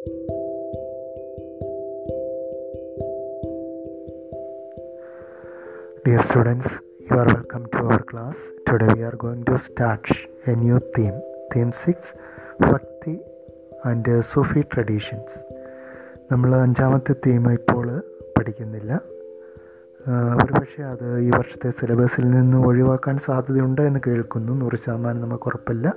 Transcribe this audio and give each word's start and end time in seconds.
Dear 0.00 0.12
students, 6.22 6.78
you 7.00 7.16
are 7.16 7.26
welcome 7.26 7.66
to 7.72 7.78
our 7.78 8.02
class. 8.02 8.38
Today 8.66 8.88
we 8.96 9.02
are 9.02 9.16
going 9.16 9.44
to 9.44 9.58
start 9.58 10.10
a 10.46 10.56
new 10.56 10.78
theme. 10.96 11.18
Theme 11.52 11.72
6 11.72 12.14
ഭക്തി 12.60 13.14
and 13.84 14.20
Sufi 14.20 14.62
traditions 14.74 15.36
നമ്മൾ 16.30 16.56
അഞ്ചാമത്തെ 16.56 17.14
theme 17.26 17.52
ഇപ്പോൾ 17.52 17.86
പഠിക്കുന്നില്ല 18.38 18.92
ഒരു 20.42 20.52
പക്ഷേ 20.52 20.82
അത് 20.82 21.18
ഈ 21.18 21.30
വർഷത്തെ 21.30 21.70
സിലബസിൽ 21.70 22.30
നിന്ന് 22.30 22.56
ഒഴിവാക്കാൻ 22.56 23.18
സാധ്യതയുണ്ട് 23.18 23.82
എന്ന് 23.82 24.00
കേൾക്കുന്നു 24.06 24.52
നൂറ് 24.52 24.76
ശതമാനം 24.76 25.20
നമുക്ക് 25.20 25.44
ഉറപ്പില്ല 25.46 25.94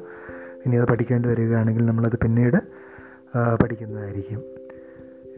ഇനി 0.66 0.76
അത് 0.76 0.88
പഠിക്കേണ്ടി 0.88 1.30
വരികയാണെങ്കിൽ 1.30 1.86
നമ്മളത് 1.86 2.18
പിന്നീട് 2.18 2.83
പഠിക്കുന്നതായിരിക്കും. 3.62 4.42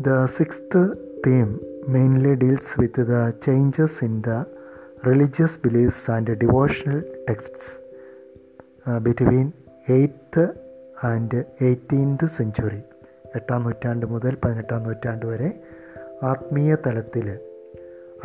The 0.02 0.26
sixth 0.26 0.98
theme 1.27 1.59
mainly 1.88 2.34
deals 2.34 2.81
with 2.81 3.02
the 3.02 3.30
changes 3.30 4.03
in 4.03 4.22
the 4.22 4.30
religious 5.08 5.59
beliefs 5.66 6.12
and 6.12 6.31
devotional 6.31 7.00
texts 7.30 7.72
between 9.00 9.52
eighth 9.89 10.50
and 11.03 11.44
eighteenth 11.62 12.26
century 12.26 12.81
എട്ടാം 13.36 13.63
നൂറ്റാണ്ട് 13.63 14.05
മുതൽ 14.05 14.38
പതിനെട്ടാം 14.45 14.84
നൂറ്റാണ്ട് 14.84 15.25
വരെ 15.25 15.64
ആത്മീയ 16.23 16.75
തലത്തിൽ 16.88 17.38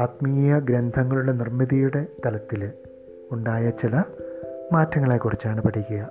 ആത്മീയ 0.01 0.59
ഗ്രന്ഥങ്ങളുടെ 0.59 1.33
നിർമ്മിതിയുടെ 1.33 2.07
തലത്തിൽ 2.27 2.71
ഉണ്ടായ 3.31 3.71
ചില 3.71 4.03
മാറ്റങ്ങളെക്കുറിച്ചാണ് 4.73 5.61
പഠിക്കുക. 5.63 6.11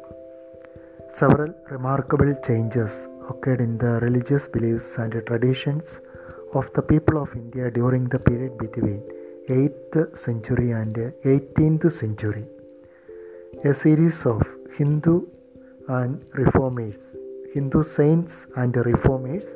Several 1.20 1.52
remarkable 1.72 2.31
changes 2.48 3.19
occurred 3.32 3.62
in 3.62 3.74
the 3.78 3.94
religious 4.06 4.48
beliefs 4.48 4.90
and 4.98 5.14
traditions 5.30 5.88
of 6.54 6.66
the 6.76 6.84
people 6.92 7.18
of 7.24 7.30
India 7.36 7.66
during 7.72 8.03
the 8.06 8.20
period 8.20 8.53
between 8.58 9.00
8th 9.48 9.95
century 10.17 10.70
and 10.72 10.95
18th 11.26 11.86
century. 11.92 12.45
A 13.64 13.73
series 13.73 14.20
of 14.26 14.42
Hindu 14.78 15.16
and 15.90 16.12
reformers, 16.34 17.02
Hindu 17.53 17.81
saints 17.98 18.34
and 18.56 18.76
reformers 18.90 19.48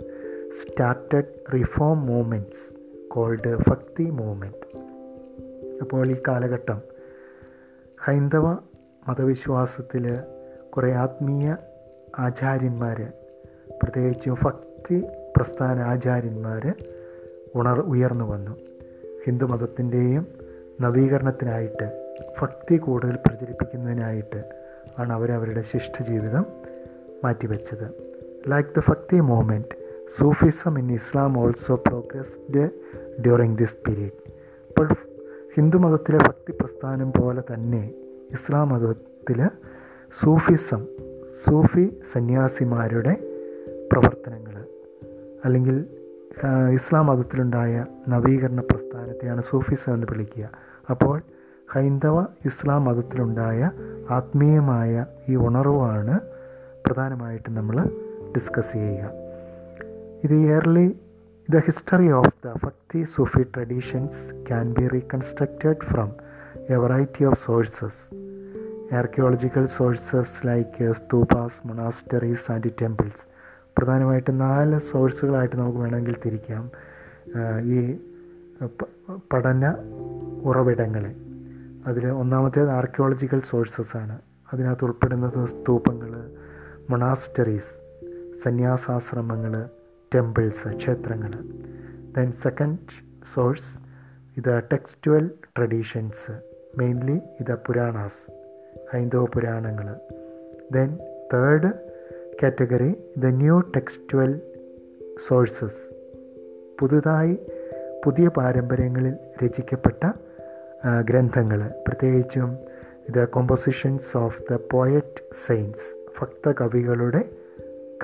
started 0.52 1.28
reform 1.52 2.00
movements 2.06 2.60
called 3.10 3.46
Fakti 3.68 4.08
movement. 4.22 4.60
അപ്പോൾ 5.82 6.04
ഈ 6.14 6.16
കാലഘട്ടം 6.28 6.80
ഹൈന്ദവ 7.98 8.46
മതവിശ്വാസത്തിൽ 9.08 10.06
കുറേ 10.74 10.92
ആത്മീയ 11.04 11.46
ആചാര്യന്മാർ 12.26 13.00
പ്രത്യേകിച്ചും 13.84 14.38
ഭക്തി 14.44 15.04
പ്രസ്ഥാന 15.38 15.80
ആചാര്യന്മാർ 15.80 16.74
ഉണർ 17.56 17.80
ഉയർന്നു 17.80 18.26
വന്നു. 18.26 18.58
ഹിന്ദുമതത്തിന്റെയും 19.26 20.28
നവീകരണത്തിനായിട്ട് 20.82 22.16
ഭക്തി 22.42 22.78
കൂടുതൽ 22.78 23.16
പ്രചരിപ്പിക്കുന്നതിനായിട്ട് 23.16 24.44
ആണ് 25.00 25.14
അവരവരുടെ 25.14 25.62
ശിഷ്ടജീവിതം 25.62 26.46
മാറ്റിവെച്ചത്. 27.24 28.14
Like 28.48 28.70
the 28.70 28.82
bhakti 28.90 29.20
movement 29.20 29.76
Sufism 30.20 30.80
in 30.80 30.94
Islam 30.94 31.38
also 31.38 31.76
progressed 31.76 32.70
during 33.22 33.58
this 33.58 33.78
period 33.88 34.32
ഇപ്പോൾ 34.70 34.88
ഹിന്ദുമതത്തിലെ 35.56 36.18
ഭക്തി 36.18 36.52
പ്രസ്ഥാനം 36.52 37.12
പോലെ 37.12 37.42
തന്നെ 37.54 37.94
ഇസ്ലാം 38.32 38.70
മതത്തിൽ 38.70 39.50
സൂഫിസം 40.22 40.86
സൂഫി 41.46 41.98
സന്യാസിമാരുടെ 42.14 43.33
പ്രവർത്തനങ്ങൾ 43.94 44.56
അല്ലെങ്കിൽ 45.46 45.78
ഇസ്ലാം 46.78 47.06
മതത്തിലുണ്ടായ 47.06 47.74
നവീകരണ 48.08 48.60
പ്രസ്ഥാനത്തെയാണ് 48.60 49.42
സൂഫിസം 49.42 49.94
എന്ന് 49.94 50.08
വിളിക്കുക. 50.12 50.46
അപ്പോൾ 50.90 51.16
ഹൈന്ദവ 51.74 52.18
ഇസ്ലാം 52.46 52.82
മതത്തിലുണ്ടായ 52.86 53.60
ആത്മീയമായ 54.10 55.06
ഈ 55.30 55.36
ഉണർവാണ് 55.48 56.16
പ്രധാനമായിട്ടും 56.86 57.54
നമ്മൾ 57.56 57.78
ഡിസ്കസ് 58.38 58.74
ചെയ്യുക. 58.74 59.12
ഇത് 60.24 60.34
early 60.34 60.88
the 61.50 61.62
history 61.68 62.10
of 62.12 62.34
the 62.46 62.54
bhakti 62.66 63.04
Sufi 63.16 63.44
traditions 63.56 64.22
can 64.48 64.74
be 64.80 64.86
reconstructed 64.88 65.84
from 65.92 66.10
a 66.70 66.76
variety 66.76 67.26
of 67.26 67.40
sources 67.46 68.02
archaeological 68.96 69.66
sources 69.78 70.48
like 70.48 70.94
stupas 70.94 71.62
monasteries 71.68 72.52
and 72.52 72.72
temples 72.82 73.24
പ്രധാനമായിട്ടും 73.78 74.38
നാല് 74.38 74.80
സോഴ്സുകളായിട്ട് 74.80 75.56
നമുക്ക് 75.56 75.78
വേണമെങ്കിൽ 75.78 76.16
തിരിക്കാം. 76.26 76.72
ഈ 77.64 77.98
പഠന 79.34 79.76
ഉറവിടങ്ങളെ. 80.44 81.16
അതിൽ 81.88 82.08
ഒന്നാമത്തേത് 82.08 82.70
ആർക്കിയോളജിക്കൽ 82.70 83.42
സോഴ്സസ് 83.42 83.98
ആണ്. 83.98 84.20
അതിനകത്ത് 84.54 84.86
ഉൾപ്പെടുന്നത് 84.86 85.48
സ്തൂപങ്ങൾ 85.48 86.32
മൊണാസ്റ്ററീസ് 86.90 87.74
സന്യാസാശ്രമങ്ങൾ 88.44 89.70
ടെമ്പിൾസ് 90.16 90.78
ക്ഷേത്രങ്ങൾ 90.78 91.32
ദെൻ 92.18 92.32
സെക്കൻഡ് 92.32 92.78
സോഴ്സ് 93.34 93.80
ഇത് 94.38 94.64
ടെക്സ്റ്റുവൽ 94.72 95.32
ട്രഡീഷൻസ് 95.58 96.32
മെയിൻലി 96.78 97.20
ഇത് 97.40 97.56
പുരാണാസ് 97.56 98.32
ഹൈന്ദവ 98.94 99.26
പുരാണങ്ങൾ 99.26 99.96
then 100.72 100.98
third 101.34 101.93
category 102.42 102.92
the 103.18 103.26
new 103.26 103.60
textual 103.76 104.32
sources 105.28 105.82
പുതുതായി 106.80 107.40
പുതിയ 108.06 108.28
പാരമ്പര്യങ്ങളിൽ 108.28 109.14
രചിക്കപ്പെട്ട 109.44 110.04
ഗ്രന്ഥങ്ങൾ 111.10 111.62
പ്രത്യേകിച്ചും 111.88 112.50
the 113.10 113.26
compositions 113.26 114.18
of 114.18 114.42
the 114.52 114.60
poet 114.72 115.24
saints 115.46 115.88
ഭക്തകവികളുടെ 116.20 117.22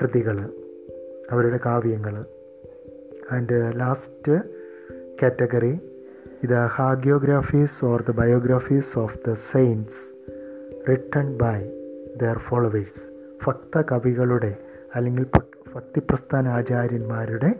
കൃതികൾ 0.00 0.38
അവരുടെ 1.30 1.58
കാവ്യങ്ങൾ 1.66 2.14
ആൻഡ് 3.30 3.72
ലാസ്റ്റ് 3.80 4.36
കാറ്റഗറി 5.22 5.74
ഇത് 6.42 6.58
hagiographies 6.66 7.84
or 7.84 8.02
the 8.02 8.10
biographies 8.10 8.98
of 8.98 9.18
the 9.28 9.32
saints 9.52 10.00
written 10.88 11.36
by 11.36 11.58
their 12.22 12.38
followers 12.38 13.02
ഭക്ത 13.46 13.82
കവികളുടെ 13.92 14.56
അല്ലെങ്കിൽ 14.94 15.26
ഭക്തിപ്രസ്ഥാന 15.74 16.48
ആചാര്യന്മാരുടെ 16.48 17.50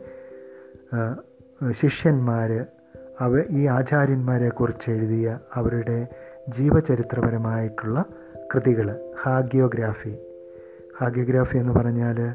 ശിഷ്യന്മാർ 1.71 2.67
അവ 3.21 3.43
ഈ 3.51 3.67
ആചാര്യന്മാരെ 3.67 4.49
കുറിച്ച് 4.49 4.91
എഴുതിയ 4.91 5.39
അവരുടെ 5.55 6.07
ജീവചരിത്രപരമായിട്ടുള്ള 6.49 8.05
കൃതികൾ 8.55 9.01
ഹാഗിയോഗ്രാഫി. 9.23 10.19
ഹാഗിയോഗ്രാഫി 11.01 11.59
എന്ന് 11.59 11.73
പറഞ്ഞാൽ 11.73 12.35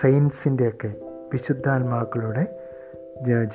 സയൻസിന്റെയൊക്കെ 0.00 0.94
വിശുദ്ധാത്മാക്കളുടെ 1.32 2.44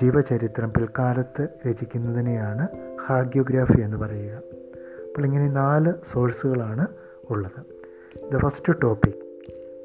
ജീവചരിത്രം 0.01 0.73
പിൽക്കാലത്ത് 0.73 1.47
രചിക്കുന്നതിനെയാണ് 1.67 2.67
ഹാഗിയോഗ്രാഫി 3.07 3.81
എന്ന് 3.81 3.97
പറയുക. 3.97 4.33
അപ്പോൾ 5.05 5.25
ഇങ്ങനെ 5.25 5.47
നാല് 5.47 5.93
സോഴ്സുകളാണ് 6.11 6.87
ഉള്ളത്. 7.29 7.80
The 8.11 8.37
first 8.37 8.73
topic 8.79 9.21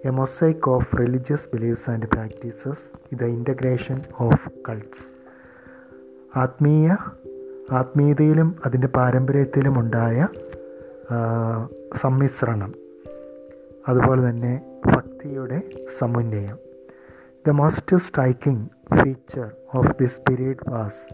a 0.05 0.11
mosaic 0.11 0.71
of 0.71 0.97
religious 0.97 1.49
beliefs 1.51 1.91
and 1.91 2.07
practices 2.07 2.91
the 3.15 3.25
integration 3.25 4.03
of 4.19 4.51
cults 4.69 5.07
ആത്മീയ 6.37 6.97
ആത്മീയതയിലും 7.71 8.57
അതിന്റെ 8.65 8.87
പാരമ്പര്യത്തിലും 8.87 9.79
ഉണ്ടായ 9.79 10.29
സമ്മിശ്രണം. 11.97 12.73
അതുപോലെ 13.87 14.31
തന്നെ 14.31 14.63
ഭക്തിയുടെ 14.87 15.63
സമുന്നയം 15.99 16.59
the 17.47 17.49
most 17.49 17.97
striking 17.97 18.65
feature 19.01 19.55
of 19.75 19.97
this 19.99 20.21
period 20.21 20.71
was 20.71 21.09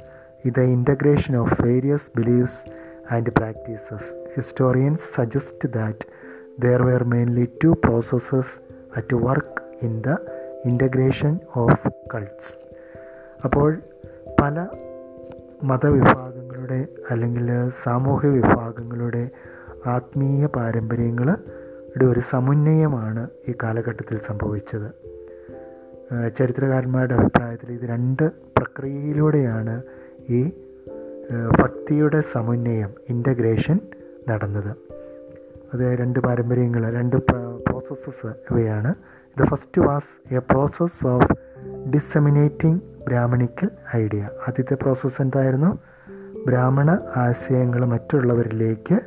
the 0.49 0.61
integration 0.61 1.37
of 1.37 1.67
various 1.67 2.11
beliefs 2.17 2.67
and 3.11 3.31
practices 3.31 4.15
historians 4.37 5.15
suggest 5.15 5.69
that 5.69 6.22
there 6.61 6.83
were 6.85 7.05
mainly 7.05 7.47
two 7.65 7.75
processes 7.75 8.61
at 8.97 9.13
work 9.13 9.63
in 9.83 10.03
the 10.07 10.17
integration 10.71 11.41
of 11.57 11.93
cults 12.15 12.53
അപ്പോൾ 13.45 13.79
പല 14.41 14.67
മതവിഭാഗങ്ങളുടെ 15.63 16.87
അല്ലെങ്കിൽ 17.11 17.71
സാമൂഹ്യ 17.83 18.29
വിഭാഗങ്ങളുടെ 18.29 19.31
ആത്മീയ 19.87 20.47
പാരമ്പര്യങ്ങളുടെ 20.47 22.07
ഒരു 22.07 22.21
സമുന്നയമാണ് 22.21 23.31
ഈ 23.49 23.55
കാലഘട്ടത്തിൽ 23.63 24.19
സംഭവിച്ചത്. 24.19 24.89
ചരിത്രകാരന്മാരുടെ 26.37 27.15
അഭിപ്രായത്തിൽ 27.15 27.73
ഇത് 27.73 27.89
രണ്ട് 27.89 28.33
പ്രക്രിയയിലൂടെയാണ് 28.33 29.83
ഈ 30.29 30.53
ഭക്തിയുടെ 31.63 32.21
സമുന്നയം 32.21 32.91
ഇന്റഗ്രേഷൻ 33.09 33.81
നടന്നത്. 34.31 34.92
അത് 35.73 35.99
രണ്ട് 35.99 36.19
പാരമ്പര്യങ്ങൾ 36.19 36.83
രണ്ട് 36.93 37.17
പ്രോസസ്സസ് 37.67 38.27
ഇവയാണ്. 38.27 38.95
The 39.41 39.45
first 39.45 39.81
was 39.81 40.35
a 40.35 40.39
process 40.39 41.07
of 41.07 41.33
disseminating 41.95 42.81
Brahmanical 43.09 43.71
idea 43.97 44.23
ആദ്യത്തെ 44.49 44.75
പ്രോസസ്സ് 44.75 45.23
എന്തായിരുന്നു? 45.23 45.79
ബ്രാഹ്മണ 46.47 46.91
ആശയങ്ങൾ 47.17 47.85
മറ്റുള്ളവരിലേക്ക് 47.85 48.99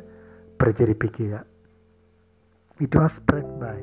പ്രചരിപ്പിക്കുക. 0.62 1.44
It 2.80 2.98
was 2.98 3.16
spread 3.16 3.54
by 3.62 3.78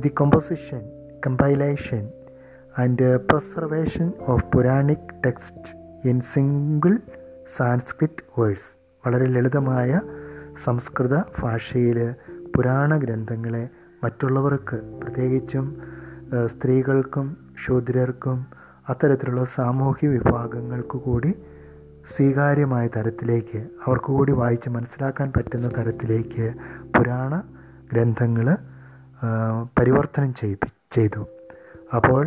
the 0.00 0.08
composition 0.08 0.82
compilation 1.26 2.10
and 2.78 3.16
preservation 3.16 4.12
of 4.26 4.44
Puranic 4.54 5.08
text 5.26 5.68
in 6.08 6.20
single 6.20 6.98
Sanskrit 7.56 8.40
verse 8.40 8.70
വളരെ 9.04 9.26
ലളിതമായ 9.26 10.00
സംസ്കൃത 10.64 11.16
ഭാഷയിൽ 11.38 11.98
പുരാണ 12.56 12.96
ഗ്രന്ഥങ്ങളെ 12.96 13.68
മറ്റുള്ളവർക്ക് 14.04 14.76
പ്രത്യേകിച്ചും 15.02 15.66
സ്ത്രീകൾക്കും 16.46 17.26
ശൂദ്രർക്കും 17.64 18.38
അത്തരത്തിലുള്ള 18.88 19.44
സാമൂഹ്യ 19.56 20.08
വിഭാഗങ്ങൾക്ക് 20.08 20.98
കൂടി 20.98 21.30
സ്വീകാര്യമായ 22.16 22.88
തരത്തിലേക്ക് 22.96 23.58
അവർക്ക് 23.84 24.10
കൂടി 24.16 24.32
വായിച്ച് 24.32 24.68
മനസ്സിലാക്കാൻ 24.68 25.32
പറ്റുന്ന 25.36 25.68
തരത്തിലേക്ക് 25.78 26.46
പുരാണ 26.96 27.32
ഗ്രന്ഥങ്ങൾ 27.92 28.46
പരിവർത്തനം 29.78 30.30
ചെയ്യിപ്പി 30.34 30.68
ചെയ്തു. 30.92 31.22
അപ്പോൾ 31.96 32.22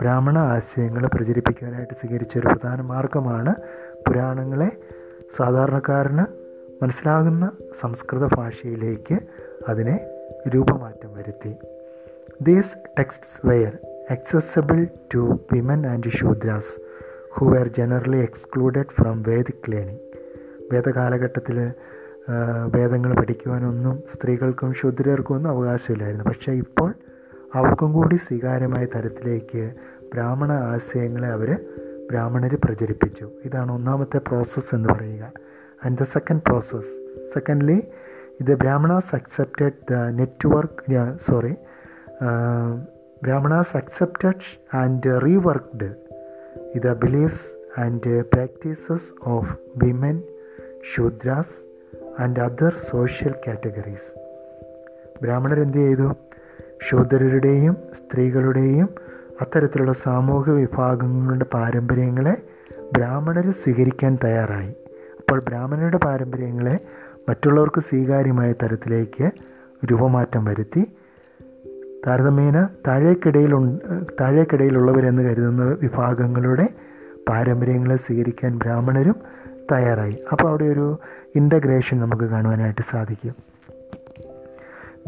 ബ്രാഹ്മണ 0.00 0.38
ആശയങ്ങൾ 0.54 1.06
പ്രചരിപ്പിക്കാനായിട്ട് 1.06 1.94
സ്വീകരിച്ച 1.94 2.38
ഒരു 2.38 2.46
പ്രധാന 2.46 2.80
മാർഗമാണ് 2.82 3.52
പുരാണങ്ങളെ 4.06 4.70
സാധാരണക്കാരന് 5.36 6.24
മനസ്സിലാകുന്ന 6.82 7.50
സംസ്കൃത 7.80 8.26
ഭാഷയിലേക്ക് 8.26 9.18
അതിനെ 9.68 10.06
രൂപമാറ്റം 10.48 11.14
വരുത്തി. 11.14 11.56
These 12.42 12.76
texts 12.98 13.46
were 13.46 13.78
accessible 14.12 14.84
to 14.84 15.20
women 15.26 15.84
and 15.94 16.04
Shudras 16.06 16.64
who 17.32 17.46
were 17.46 17.68
generally 17.68 18.16
excluded 18.16 18.86
from 18.86 19.22
Vedic 19.22 19.70
learning. 19.70 19.96
വേദകാലഘട്ടത്തിൽ 20.72 21.72
വേദങ്ങൾ 22.76 23.14
പഠിക്കുവാനൊന്നും 23.14 24.02
സ്ത്രീകൾക്കും 24.14 24.74
ശൂദ്രർക്കും 24.74 25.34
ഒന്നും 25.34 25.50
അവകാശമില്ലായിരുന്നു. 25.50 26.24
പക്ഷേ 26.24 26.52
ഇപ്പോൾ 26.52 26.94
അവർക്കും 27.54 27.92
കൂടി 27.92 28.16
സ്വീകാര്യമായ 28.16 28.86
തരത്തിലേക്ക് 28.86 29.74
ബ്രാഹ്മണ 30.12 30.52
ആശയങ്ങളെ 30.52 31.28
അവർ 31.28 31.56
ബ്രാഹ്മണർ 32.10 32.58
പ്രചരിപ്പിച്ചു. 32.64 33.30
ഇതാണ് 33.44 33.72
ഒന്നാമത്തെ 33.72 34.18
പ്രോസസ്സ് 34.18 34.74
എന്ന് 34.74 34.88
പറയുക. 34.88 35.32
And 35.84 35.98
the 35.98 36.02
second 36.02 36.42
process 36.42 36.92
secondly 37.32 37.88
ഇത് 38.40 38.56
Brahmanas 38.56 39.14
accepted 39.14 39.76
the 39.90 39.94
network 39.94 41.16
sorry 41.16 41.54
Brahmanas 43.24 43.68
accepted 43.74 44.42
and 44.72 45.02
reworked 45.24 45.82
the 46.74 46.94
beliefs 46.94 47.42
and 47.76 48.02
practices 48.30 49.12
of 49.24 49.44
women, 49.82 50.22
Shudras 50.92 51.50
and 52.18 52.38
other 52.38 52.70
social 52.92 53.34
categories. 53.46 54.04
ബ്രാഹ്മണർ 55.22 55.60
എന്ത് 55.60 55.78
ചെയ്തു? 55.78 56.14
ശൂദ്രരുടെയും 56.82 57.76
സ്ത്രീകളുടെയും 57.92 58.88
അത്തരത്തിലുള്ള 59.40 59.92
സാമൂഹ്യ 59.92 60.52
വിഭാഗങ്ങളുടെ 60.52 61.44
പാരമ്പര്യങ്ങളെ 61.44 62.34
ബ്രാഹ്മണർ 62.92 63.50
സ്വീകരിക്കാൻ 63.50 64.18
തയ്യാറായി. 64.24 64.72
അപ്പോൾ 65.22 65.38
ബ്രാഹ്മണരുടെ 65.48 65.98
പാരമ്പര്യങ്ങളെ 66.04 66.76
മറ്റുള്ളവർക്ക് 67.28 67.80
സ്വീകാര്യമായ 67.80 68.52
തരത്തിലേക്ക് 68.52 69.26
രൂപമാറ്റം 69.90 70.44
വരുത്തി. 70.44 70.82
താരതമ്യേന 72.06 72.68
താഴേക്കിടയിൽ 72.88 73.52
താഴേക്കിടയിലുള്ളവരെന്ന് 74.20 75.22
കരുതുന്ന 75.22 75.64
വിഭാഗങ്ങളുടെ 75.82 76.66
പാരമ്പര്യങ്ങളെ 77.28 77.96
സ്വീകരിക്കാൻ 77.96 78.52
ബ്രാഹ്മണരും 78.58 79.16
തയ്യാറായി. 79.72 80.16
അപ്പോൾ 80.32 80.48
അവിടെ 80.48 80.64
ഒരു 80.64 80.86
ഇന്റഗ്രേഷൻ 81.34 82.00
നമുക്ക് 82.00 82.24
കാണുവാനായിട്ട് 82.24 82.80
സാധിക്കും. 82.82 83.34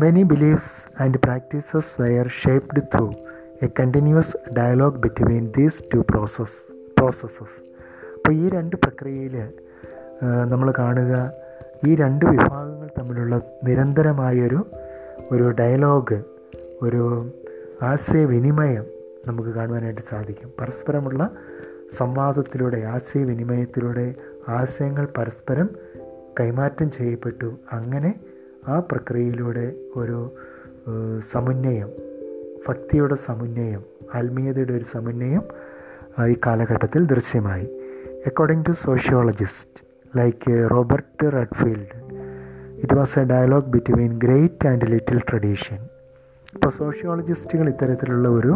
Many 0.00 0.22
beliefs 0.22 1.02
and 1.02 1.18
practices 1.24 2.02
were 2.02 2.28
shaped 2.42 2.82
through 2.94 3.12
a 3.62 3.68
continuous 3.80 4.36
dialogue 4.58 4.96
between 4.96 5.44
these 5.58 5.82
two 5.94 5.98
process 6.10 6.56
processes 6.98 7.58
അപ്പോൾ 8.16 8.32
ഈ 8.32 8.48
രണ്ട് 8.48 8.76
പ്രക്രിയയിൽ 8.76 9.36
നമ്മൾ 10.22 10.72
കാണുക. 10.78 11.32
ഈ 11.86 11.94
രണ്ട് 11.94 12.24
വിഭാഗങ്ങൾ 12.24 12.90
തമ്മിലുള്ള 12.98 13.40
നിരന്തരമായൊരു 13.64 14.66
ഒരു 15.32 15.50
ഡയലോഗ് 15.50 16.22
ഒരു 16.82 17.30
ആശയവിനിമയം 17.82 18.84
നമുക്ക് 19.26 19.48
കാണുവാനായിട്ട് 19.48 20.00
സാധിക്കും. 20.00 20.52
പരസ്പരമുള്ള 20.60 21.30
സംവാദത്തിലൂടെ 21.92 22.76
ആശയവിനിമയത്തിലൂടെ 22.76 24.14
ആശയങ്ങൾ 24.48 25.08
പരസ്പരം 25.18 25.70
കൈമാറ്റം 26.40 26.90
ചെയ്യപ്പെട്ടു. 26.90 27.54
അങ്ങനെ 27.72 28.20
ആ 28.68 28.78
പ്രക്രിയയിലൂടെ 28.78 29.72
ഒരു 29.96 30.32
സമുന്നയം 31.32 31.90
ഭക്തിയുടെ 32.68 33.14
സമുന്നയം 33.14 33.82
ആത്മീയതയുടെ 34.14 34.72
ഒരു 34.72 34.84
സമുന്നയം 34.84 35.42
ഈ 36.26 36.36
കാലഘട്ടത്തിൽ 36.46 37.06
ദൃശ്യമായി. 37.06 37.66
According 38.26 38.66
to 38.66 38.70
sociologist 38.70 39.83
like 40.16 40.68
Robert 40.70 41.32
Redfield 41.32 41.96
it 42.82 42.94
was 42.94 43.18
a 43.18 43.24
dialogue 43.24 43.70
between 43.74 44.18
great 44.18 44.68
and 44.68 44.86
little 44.86 45.20
tradition 45.28 45.78
ഇപ്പോൾ 46.54 46.70
സോഷ്യോളജിസ്റ്റുകൾ 46.70 47.68
ഇത്തരത്തിലുള്ള 47.68 48.28
ഒരു 48.28 48.52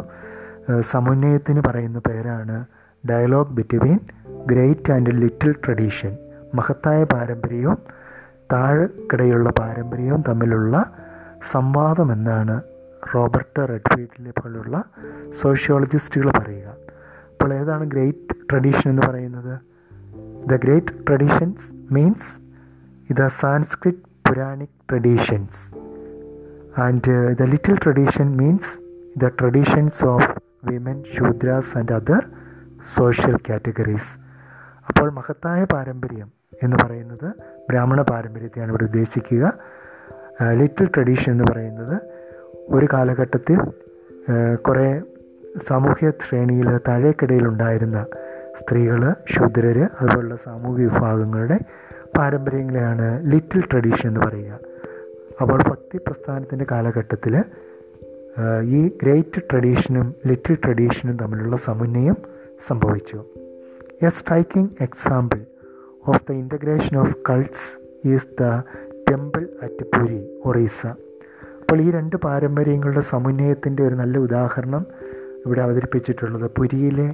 സമുന്നയത്തിന് 0.81 1.61
പറയുന്ന 1.69 1.99
പേരാണ് 1.99 2.57
dialogue 3.05 3.55
between 3.59 3.99
great 4.47 4.93
and 4.93 5.11
little 5.11 5.53
tradition 5.65 6.13
മഹത്തായ 6.55 7.05
പാരമ്പര്യവും 7.05 7.79
താഴെക്കിടയുള്ള 8.53 9.49
പാരമ്പര്യവും 9.61 10.23
തമ്മിലുള്ള 10.29 10.75
സംവാദം 11.51 12.13
എന്നാണ് 12.13 12.55
റോബർട്ട് 13.15 13.69
റെഡ്ഫീൽഡിനെ 13.69 14.33
പോലുള്ള 14.41 14.77
സോഷ്യോളജിസ്റ്റുകൾ 15.41 16.31
പറയുക. 16.39 16.69
അപ്പോൾ 17.33 17.55
ഏതാണ് 17.55 17.85
ഗ്രേറ്റ് 17.85 18.37
ട്രഡീഷൻ 18.51 18.91
എന്ന് 18.91 19.03
പറയുന്നത്? 19.03 19.55
ദ 20.47 20.57
ഗ്രേറ്റ് 20.57 21.07
ട്രഡീഷൻസ് 21.07 21.73
മീൻസ് 21.93 22.41
ഇത് 23.11 23.29
Sanskrit 23.29 23.99
Puranic 24.29 24.77
traditions 24.91 25.75
and 26.81 27.35
the 27.35 27.43
little 27.43 27.79
tradition 27.85 28.37
means 28.37 28.79
the 29.19 29.27
traditions 29.27 30.05
of 30.05 30.37
women 30.65 31.05
Shudras 31.17 31.79
and 31.79 31.93
other 31.93 32.31
social 32.95 33.37
categories 33.51 34.19
അപ്പോൾ 34.89 35.11
മഹത്തായ 35.11 35.65
പാരമ്പര്യം 35.65 36.29
എന്ന് 36.63 36.77
പറയുന്നത് 36.85 37.29
ബ്രാഹ്മണ 37.71 38.03
പാരമ്പര്യത്തെയാണ് 38.03 38.71
ഇവിടെ 38.71 38.85
ഉദ്ദേശിക്കുക. 38.85 39.53
ലിറ്റിൽ 40.53 40.91
ട്രഡീഷൻ 40.97 41.33
എന്ന് 41.33 41.45
പറയുന്നത് 41.53 41.97
ഒരു 42.69 42.89
കാലഘട്ടത്തിൽ 42.93 43.59
കുറേ 44.57 45.03
സാമൂഹ്യ 45.59 46.13
ശ്രേണിയിൽ 46.23 46.79
താഴേക്കിടയിലുണ്ടായിരുന്ന 46.89 48.07
സ്ത്രീകൾ 48.61 49.03
ശൂദ്രർ 49.35 49.79
അതുപോലുള്ള 50.01 50.37
സാമൂഹ്യ 50.47 50.87
വിഭാഗങ്ങളുടെ 50.91 51.59
പാരമ്പര്യങ്ങളെയാണ് 52.17 53.07
ലിറ്റിൽ 53.33 53.63
ട്രഡീഷൻ 53.71 54.07
എന്ന് 54.11 54.21
പറയുക. 54.27 54.55
അപ്പോൾ 55.43 55.61
ഭക്തി 55.71 55.97
പ്രസ്ഥാനത്തിന്റെ 56.07 56.67
കാലഘട്ടത്തിൽ 56.73 57.35
ഈ 58.79 58.81
ഗ്രേറ്റ് 59.03 59.41
ട്രഡീഷനും 59.51 60.09
ലിറ്റിൽ 60.29 60.57
ട്രഡീഷനും 60.65 61.17
തമ്മിലുള്ള 61.23 61.57
സമന്വയം 61.69 62.17
സംഭവിച്ചു. 62.69 63.19
A 64.07 64.11
striking 64.19 64.73
example 64.87 65.41
of 66.05 66.23
the 66.29 66.37
integration 66.43 66.95
of 67.03 67.15
cults 67.29 67.69
is 68.13 68.29
the 68.41 68.51
temple 69.11 69.45
at 69.67 69.85
Puri 69.95 70.21
Orissa 70.49 70.81
അപ്പോൾ 71.61 71.81
ഈ 71.85 71.89
രണ്ട് 71.97 72.17
പാരമ്പര്യങ്ങളുടെ 72.25 73.03
സമന്വയത്തിന്റെ 73.15 73.83
ഒരു 73.89 73.95
നല്ല 73.95 74.19
ഉദാഹരണം 74.27 74.85
ഇവിടെ 75.47 75.61
അവതരിപ്പിച്ചിട്ടുള്ളത് 75.67 76.47
പുരിയിലെ 76.59 77.09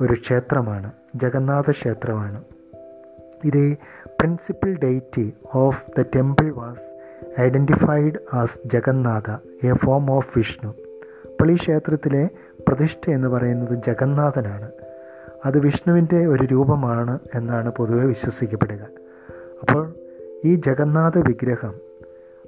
ഒരു 0.00 0.12
ക്ഷേത്രമാണ് 0.12 0.92
ജഗന്നാഥ 1.14 1.70
ക്ഷേത്രമാണ്. 1.70 2.44
ഇത് 3.44 3.76
principal 4.06 4.78
deity 4.82 5.30
of 5.54 6.00
the 6.00 6.04
temple 6.16 6.50
was 6.50 7.00
identified 7.40 8.14
as 8.32 8.58
Jagannatha 8.66 9.30
a 9.66 9.72
form 9.72 10.10
of 10.10 10.38
Vishnu 10.38 10.68
അപ്പോൾ 10.68 11.50
ഈ 11.50 11.54
ക്ഷേത്രത്തിലെ 11.54 12.28
പ്രതിഷ്ഠ 12.68 13.10
എന്ന് 13.10 13.28
പറയുന്നത് 13.28 13.74
ജഗന്നാഥനാണ്. 13.74 14.70
അത് 15.44 15.58
വിഷ്ണുവിന്റെ 15.58 16.26
ഒരു 16.26 16.44
രൂപമാണ് 16.44 17.18
എന്നാണ് 17.34 17.72
പൊതുവെ 17.72 18.04
വിശ്വസിക്കപ്പെടുക. 18.04 18.86
അപ്പോൾ 19.60 19.94
ഈ 20.44 20.54
ജഗന്നാഥ 20.54 21.18
വിഗ്രഹം 21.18 21.74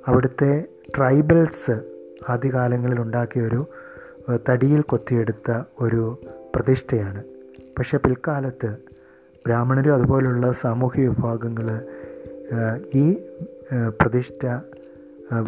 അവിടുത്തെ 0.06 0.64
ട്രൈബൽസ് 0.96 1.82
ആദ്യകാലങ്ങളിൽ 2.28 3.00
ഉണ്ടാക്കിയ 3.00 3.42
ഒരു 3.42 3.66
തടിയിൽ 4.50 4.80
കൊത്തിയെടുത്ത 4.80 5.62
ഒരു 5.80 6.18
പ്രതിഷ്ഠയാണ്. 6.54 7.24
പക്ഷേ 7.78 7.99
പിൽക്കാലത്ത് 7.99 8.71
ബ്രാഹ്മണരും 9.45 9.95
അതുപോലുള്ള 9.95 10.52
സാമൂഹ്യ 10.52 11.09
വിഭാഗങ്ങൾ 11.09 11.66
ഈ 12.95 13.06
പ്രതിഷ്ഠ 14.02 14.42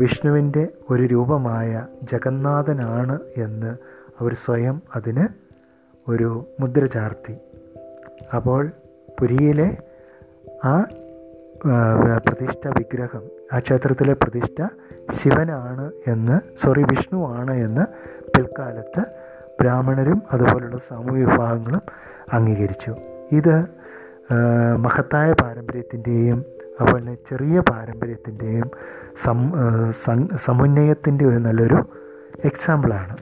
വിഷ്ണുവിന്റെ 0.01 0.69
ഒരു 0.91 1.03
രൂപമായ 1.03 1.87
ജഗന്നാഥനാണ് 2.05 3.19
എന്ന് 3.37 3.73
അവർ 4.21 4.35
സ്വയം 4.35 4.83
അതിന് 4.97 5.27
ഒരു 6.07 6.29
മുദ്ര 6.61 6.85
ചാർത്തി. 6.85 7.35
അപ്പോൾ 8.37 8.63
പുരിയിലെ 9.21 9.69
ആ 10.65 10.75
പ്രതിഷ്ഠ 12.17 12.69
വിഗ്രഹം 12.79 13.25
ആ 13.53 13.59
ക്ഷേത്രത്തിലെ 13.59 14.13
പ്രതിഷ്ഠ 14.13 14.59
ശിവനാണ് 15.11 15.93
എന്ന് 16.07 16.37
സോറി 16.59 16.83
വിഷ്ണുവാണ് 16.83 17.55
എന്ന് 17.57 17.85
പിൽക്കാലത്ത് 18.37 19.03
ബ്രാഹ്മണരും 19.61 20.23
അതുപോലുള്ള 20.33 20.77
സാമൂഹ്യ 20.77 21.25
വിഭാഗങ്ങളും 21.25 21.83
അംഗീകരിച്ചു. 22.33 22.95
ഇത് 23.33 23.65
മഹത്തായ 24.77 25.33
പാരമ്പര്യത്തിന്റെയും 25.33 26.45
അതുപോലെ 26.81 27.17
ചെറിയ 27.29 27.61
പാരമ്പര്യത്തിന്റെയും 27.61 28.71
സം 29.17 29.38
സമുന്നയത്തിന്റെ 30.37 31.25
ഒരു 31.25 31.37
നല്ലൊരു 31.37 31.79
എക്സാമ്പിളാണ് 32.45 33.17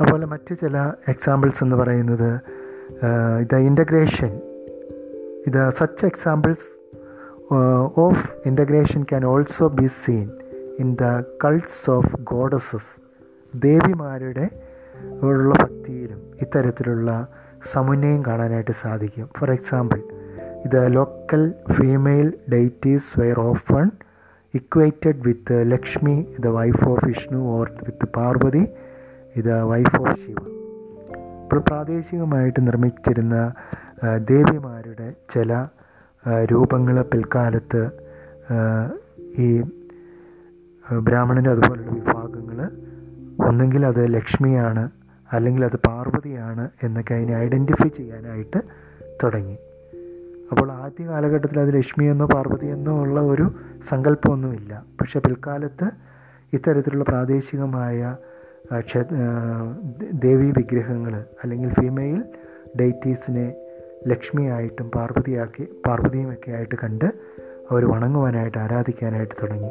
അതുപോലെ 0.00 0.26
മറ്റു 0.26 0.54
ചില 0.54 0.92
എക്സാമ്പിൾസ് 1.08 1.64
എന്ന് 1.64 1.76
പറയുന്നത് 1.76 2.40
ഇത് 3.40 3.56
ഇന്റഗ്രേഷൻ 3.56 4.40
ഇത് 5.46 5.70
such 5.70 6.06
examples 6.06 6.68
of 7.96 8.30
integration 8.46 9.02
can 9.02 9.24
also 9.24 9.68
be 9.68 9.86
seen 9.86 10.30
in 10.78 10.96
the 11.00 11.24
cults 11.44 11.90
of 11.90 12.16
goddesses 12.20 13.01
ദേവിമാരുടെ 13.54 14.50
ഉള്ള 15.22 15.54
ഭക്തിയിലും 15.62 16.32
ഇത്തരത്തിലുള്ള 16.40 17.26
സമുന്നയം 17.72 18.24
കാണാനായിട്ട് 18.24 18.70
സാധിക്കും. 18.70 19.30
ഫോർ 19.38 19.50
എക്സാമ്പിൾ 19.50 20.02
ഇത് 20.64 20.96
local 20.96 21.54
female 21.72 22.32
deities 22.52 23.20
were 23.20 23.40
often 23.40 23.90
equated 24.54 25.20
with 25.26 25.72
Lakshmi 25.72 26.26
ഇത് 26.38 26.48
wife 26.48 26.88
of 26.88 27.06
Vishnu 27.06 27.38
or 27.38 27.70
with 27.84 28.06
Parvati 28.06 28.72
ഇത് 29.36 29.62
വൈഫ് 29.62 30.00
ഓഫ് 30.00 30.20
ശിവ 30.20 30.36
ഇപ്പോൾ 31.42 31.60
പ്രാദേശികമായിട്ട് 31.60 32.66
നിർമ്മിച്ചിരുന്ന 32.66 33.52
ദേവിമാരുടെ 34.18 35.14
ചില 35.34 35.66
രൂപങ്ങൾ 36.52 37.02
പിൽക്കാലത്ത് 37.02 37.90
ഈ 39.38 39.62
ബ്രാഹ്മണന്റെ 41.02 41.50
അതുപോലുള്ള 41.50 42.11
ഒന്നെങ്കിൽ 43.46 43.86
അത് 43.86 44.14
ലക്ഷ്മിയാണ് 44.14 44.90
അല്ലെങ്കിൽ 45.32 45.64
അത് 45.64 45.76
പാർവതിയാണ് 45.76 46.70
എന്നൊക്കെ 46.82 47.14
അതിനെ 47.14 47.36
ഐഡന്റിഫൈ 47.36 47.88
ചെയ്യാനായിട്ട് 47.88 48.62
തുടങ്ങി. 49.22 49.56
അപ്പോൾ 50.50 50.72
ആദ്യ 50.72 51.06
കാലഘട്ടത്തിൽ 51.06 51.60
അത് 51.60 51.74
ലക്ഷ്മി 51.74 52.04
എന്നോ 52.04 52.26
പാർവതി 52.26 52.66
എന്നോ 52.66 53.00
ഉള്ള 53.02 53.20
ഒരു 53.20 53.54
സങ്കല്പമൊന്നുമില്ല. 53.88 54.84
പക്ഷെ 55.00 55.18
പിൽക്കാലത്ത് 55.18 55.90
ഇത്തരത്തിലുള്ള 56.52 57.04
പ്രാദേശികമായ 57.04 58.16
ദേവീ 60.12 60.50
വിഗ്രഹങ്ങൾ 60.50 61.24
അല്ലെങ്കിൽ 61.42 61.70
ഫീമെയിൽ 61.74 62.24
ഡൈറ്റീസിനെ 62.80 63.54
ലക്ഷ്മിയായിട്ടും 64.06 64.90
പാർവതിയാക്കി 64.90 65.68
പാർവതിയുമൊക്കെ 65.86 66.50
ആയിട്ട് 66.50 66.74
കണ്ട് 66.74 67.04
അവർ 67.70 67.84
വണങ്ങുവാനായിട്ട് 67.84 68.58
ആരാധിക്കാനായിട്ട് 68.58 69.34
തുടങ്ങി. 69.42 69.70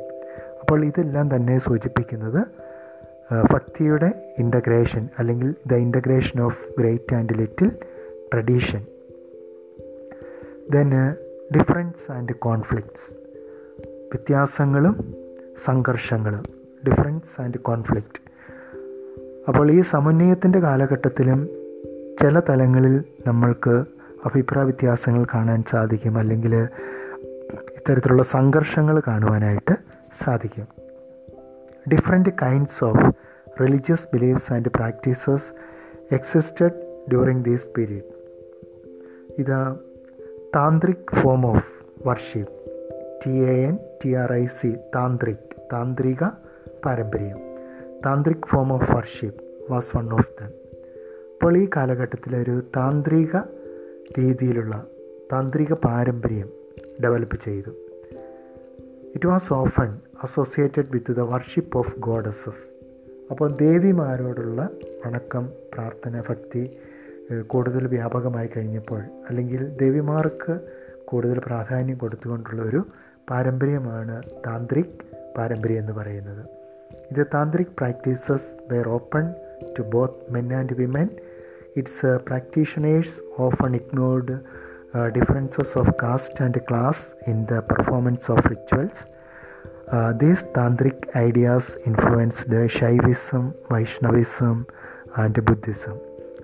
അപ്പോൾ 0.61 0.85
ഇതെല്ലാം 0.85 1.35
തന്നെ 1.35 1.57
സൂചിപ്പിക്കുന്നത് 1.57 2.47
ഭക്തിയുടെ 3.53 4.35
ഇന്റഗ്രേഷൻ 4.39 5.09
അല്ലെങ്കിൽ 5.19 5.55
the 5.67 5.73
integration 5.73 6.41
of 6.41 6.59
great 6.79 7.15
and 7.15 7.33
little 7.33 7.71
tradition 8.33 8.85
then 10.71 11.15
difference 11.57 12.11
and 12.11 12.33
conflicts 12.33 13.21
വ്യത്യാസങ്ങളും 13.87 15.13
സംഘർഷങ്ങളും. 15.63 16.43
ഡിഫറൻസ് 16.87 17.41
ആൻഡ് 17.41 17.57
കോൺഫ്ലിക്റ്റ് 17.57 18.21
അപ്പോൾ 19.47 19.71
ഈ 19.71 19.81
സമന്വയത്തിന്റെ 19.81 20.59
കാലഘട്ടത്തിലും 20.59 21.49
ചില 22.21 22.39
തലങ്ങളിൽ 22.39 23.03
നമ്മൾക്ക് 23.27 23.83
അഭിപ്രായ 24.25 24.65
വ്യത്യാസങ്ങൾ 24.65 25.25
കാണാൻ 25.33 25.63
സാധിക്കും. 25.69 26.17
അല്ലെങ്കിൽ 26.17 26.55
ഇത്തരത്തിലുള്ള 27.77 28.23
സംഘർഷങ്ങൾ 28.23 29.01
കാണുവാനായിട്ട് 29.07 29.75
സാധിക്കും. 30.23 30.67
Different 31.91 32.29
kinds 32.41 32.83
of 32.83 33.20
religious 33.61 34.07
beliefs 34.13 34.53
and 34.53 34.69
practices 34.69 35.47
existed 36.11 36.75
during 37.09 37.43
these 37.43 37.69
period 37.69 38.09
ഇത് 39.37 39.57
tantric 40.55 41.21
form 41.21 41.45
of 41.45 41.69
worship 42.07 42.53
T 43.25 43.31
A 43.31 43.55
N 43.63 43.77
T 44.03 44.13
R 44.13 44.33
I 44.33 44.45
C 44.45 44.75
tantric 44.95 45.47
താന്ത്രിക 45.73 46.23
പാരമ്പര്യം. 46.85 47.37
Tantric 48.05 48.47
form 48.47 48.73
of 48.73 48.91
worship 48.95 49.43
was 49.71 49.97
one 49.97 50.13
of 50.13 50.31
them 50.39 50.51
അപ്പോൾ 51.33 51.57
ഈ 51.57 51.69
കാലഘട്ടത്തിൽ 51.75 52.35
ഒരു 52.35 52.63
താന്ത്രിക 52.77 53.35
രീതിയിലുള്ള 54.19 54.87
താന്ത്രിക 55.33 55.73
പാരമ്പര്യം 55.73 56.49
ഡെവലപ്പ് 57.03 57.35
ചെയ്തു. 57.35 57.71
It 59.15 59.27
was 59.27 59.53
often 59.53 59.89
associated 60.23 60.87
with 60.91 61.15
the 61.15 61.19
worship 61.19 61.77
of 61.77 61.99
goddesses 61.99 62.80
അപ്പോൾ 63.31 63.49
ദേവിമാരോടുള്ള 63.65 64.61
വണക്കം 65.03 65.45
പ്രാർത്ഥന 65.73 66.23
ഭക്തി 66.29 66.63
കൂടുതൽ 67.51 67.83
വ്യാപകമായി 67.95 68.49
കഴിഞ്ഞപ്പോൾ 68.55 69.01
അല്ലെങ്കിൽ 69.29 69.61
ദേവിമാർക്ക് 69.83 70.53
കൂടുതൽ 71.09 71.37
പ്രാധാന്യം 71.47 71.97
കൊടുത്തുകൊണ്ടുള്ള 71.97 72.61
ഒരു 72.61 72.81
പാരമ്പര്യമാണ് 73.29 74.15
താന്ത്രിക് 74.47 74.97
പാരമ്പര്യം 75.37 75.79
എന്ന് 75.83 75.93
പറയുന്നത്. 75.99 76.43
ഇത് 77.11 77.21
tantric 77.33 77.73
practices 77.79 78.49
were 78.71 78.87
open 78.97 79.25
to 79.77 79.83
both 79.93 80.19
men 80.35 80.47
and 80.59 80.75
women. 80.81 81.07
Its 81.79 82.11
practitioners 82.27 83.15
often 83.45 83.71
ignored 83.81 84.35
differences 85.17 85.73
of 85.81 85.93
caste 86.03 86.41
and 86.45 86.61
class 86.69 87.03
in 87.31 87.37
the 87.51 87.59
performance 87.71 88.29
of 88.35 88.45
rituals. 88.53 89.03
These 90.17 90.45
tantric 90.57 91.17
ideas 91.17 91.71
influenced 91.87 92.69
Shaivism 92.69 93.51
Vaishnavism 93.71 94.65
and 95.17 95.41
Buddhism 95.41 95.95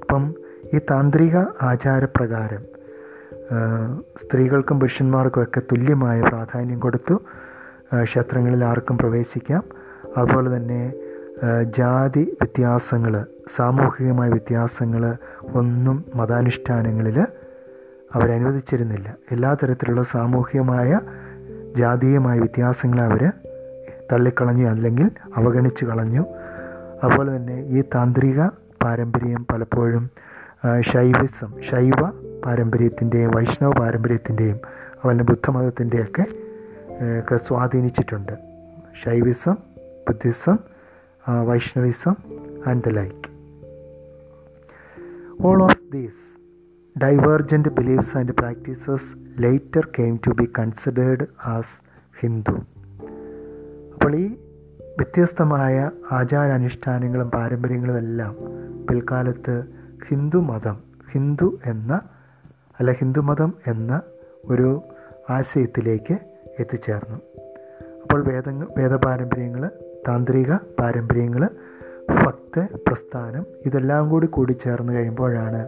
അപ്പം 0.02 0.34
ഈ 0.74 0.80
താന്ത്രിക 0.92 1.38
ആചാരപ്രകാരം 1.62 2.64
സ്ത്രീകൾക്കും 4.18 4.80
പുരുഷന്മാർക്കും 4.80 5.44
ഒക്കെ 5.44 5.60
തുല്യമായ 5.60 6.22
പ്രാധാന്യം 6.22 6.80
കൊടുത്തു. 6.80 7.22
ക്ഷേത്രങ്ങളിൽ 8.04 8.64
ആർക്കും 8.64 8.98
പ്രവേശിക്കാം. 8.98 9.64
അതുപോലെ 10.18 10.58
തന്നെ 10.58 10.94
ജാതി 11.64 12.38
വ്യത്യാസങ്ങൾ 12.42 13.26
സാമൂഹികമായ 13.56 14.30
വ്യത്യാസങ്ങൾ 14.30 15.18
ഒന്നും 15.54 16.06
മതാനുഷ്ഠാനങ്ങളിൽ 16.16 17.20
അവരനുവദിച്ചിരുന്നില്ല. 18.16 19.16
എല്ലാ 19.32 19.54
തരത്തിലുള്ള 19.54 20.04
സാമൂഹികമായ 20.04 21.00
ജാതീയമായ 21.80 22.38
വ്യത്യാസങ്ങളെ 22.40 23.04
അവർ 23.04 23.24
തള്ളിക്കളഞ്ഞു 24.12 24.66
അല്ലെങ്കിൽ 24.68 25.08
അവഗണിച്ചു 25.36 25.86
കളഞ്ഞു. 25.86 26.24
അതുപോലെ 27.04 27.30
തന്നെ 27.36 27.58
ഈ 27.76 27.84
താന്ത്രിക 27.96 28.42
പാരമ്പര്യം 28.84 29.46
പലപ്പോഴും 29.52 30.10
ശൈവിസം 30.80 31.52
ശൈവ 31.62 32.02
പാരമ്പര്യത്തിന്റെയും 32.46 33.32
വൈഷ്ണവ 33.36 33.72
പാരമ്പര്യത്തിന്റെയും 33.80 34.60
അതുപോലെ 34.96 35.24
ബുദ്ധമതത്തിന്റെയൊക്കെ 35.24 36.26
ഒക്കെ 37.20 37.36
സ്വാധീനിച്ചിട്ടുണ്ട്. 37.48 38.36
Shaivism 39.04 39.58
Buddhism 40.08 40.58
Vaishnavism 41.46 42.16
and 42.68 42.84
the 42.84 42.94
like 43.00 43.26
all 45.46 45.64
of 45.64 45.82
these 45.94 46.37
divergent 46.98 47.70
beliefs 47.70 48.18
and 48.18 48.32
practices 48.32 49.10
later 49.42 49.88
came 50.00 50.20
to 50.28 50.32
be 50.32 50.52
considered 50.60 51.26
as 51.46 51.74
Hindu 52.20 52.56
അപ്പോൾ 53.94 54.16
ഈ 54.16 54.28
വ്യത്യസ്തമായ 54.98 55.92
ആചാരാനുഷ്ഠാനങ്ങളും 56.12 57.32
പാരമ്പര്യങ്ങളും 57.32 57.98
എല്ലാം 57.98 58.36
പിൽക്കാലത്ത് 58.90 59.56
ഹിന്ദു 60.08 60.38
മതം 60.38 60.78
ഹിന്ദു 61.12 61.60
എന്ന 61.66 62.02
അല്ല 62.80 62.92
ഹിന്ദുമതം 62.92 63.54
എന്ന 63.68 64.02
ഒരു 64.46 64.82
ആശയത്തിലേക്ക് 65.30 66.16
എത്തിച്ചേർന്നു. 66.60 67.18
അപ്പോൾ 68.04 68.24
വേദ 68.24 68.50
വേദപാരമ്പര്യങ്ങൾ 68.78 69.72
താന്ത്രിക 70.08 70.56
പാരമ്പര്യങ്ങൾ 70.80 71.50
ഭക്ത 72.10 72.60
പ്രസ്ഥാനം 72.88 73.46
ഇതെല്ലാം 73.66 74.10
കൂടി 74.10 74.28
കൂടിച്ചേർന്ന് 74.28 74.94
കഴിയുമ്പോഴാണ് 74.94 75.62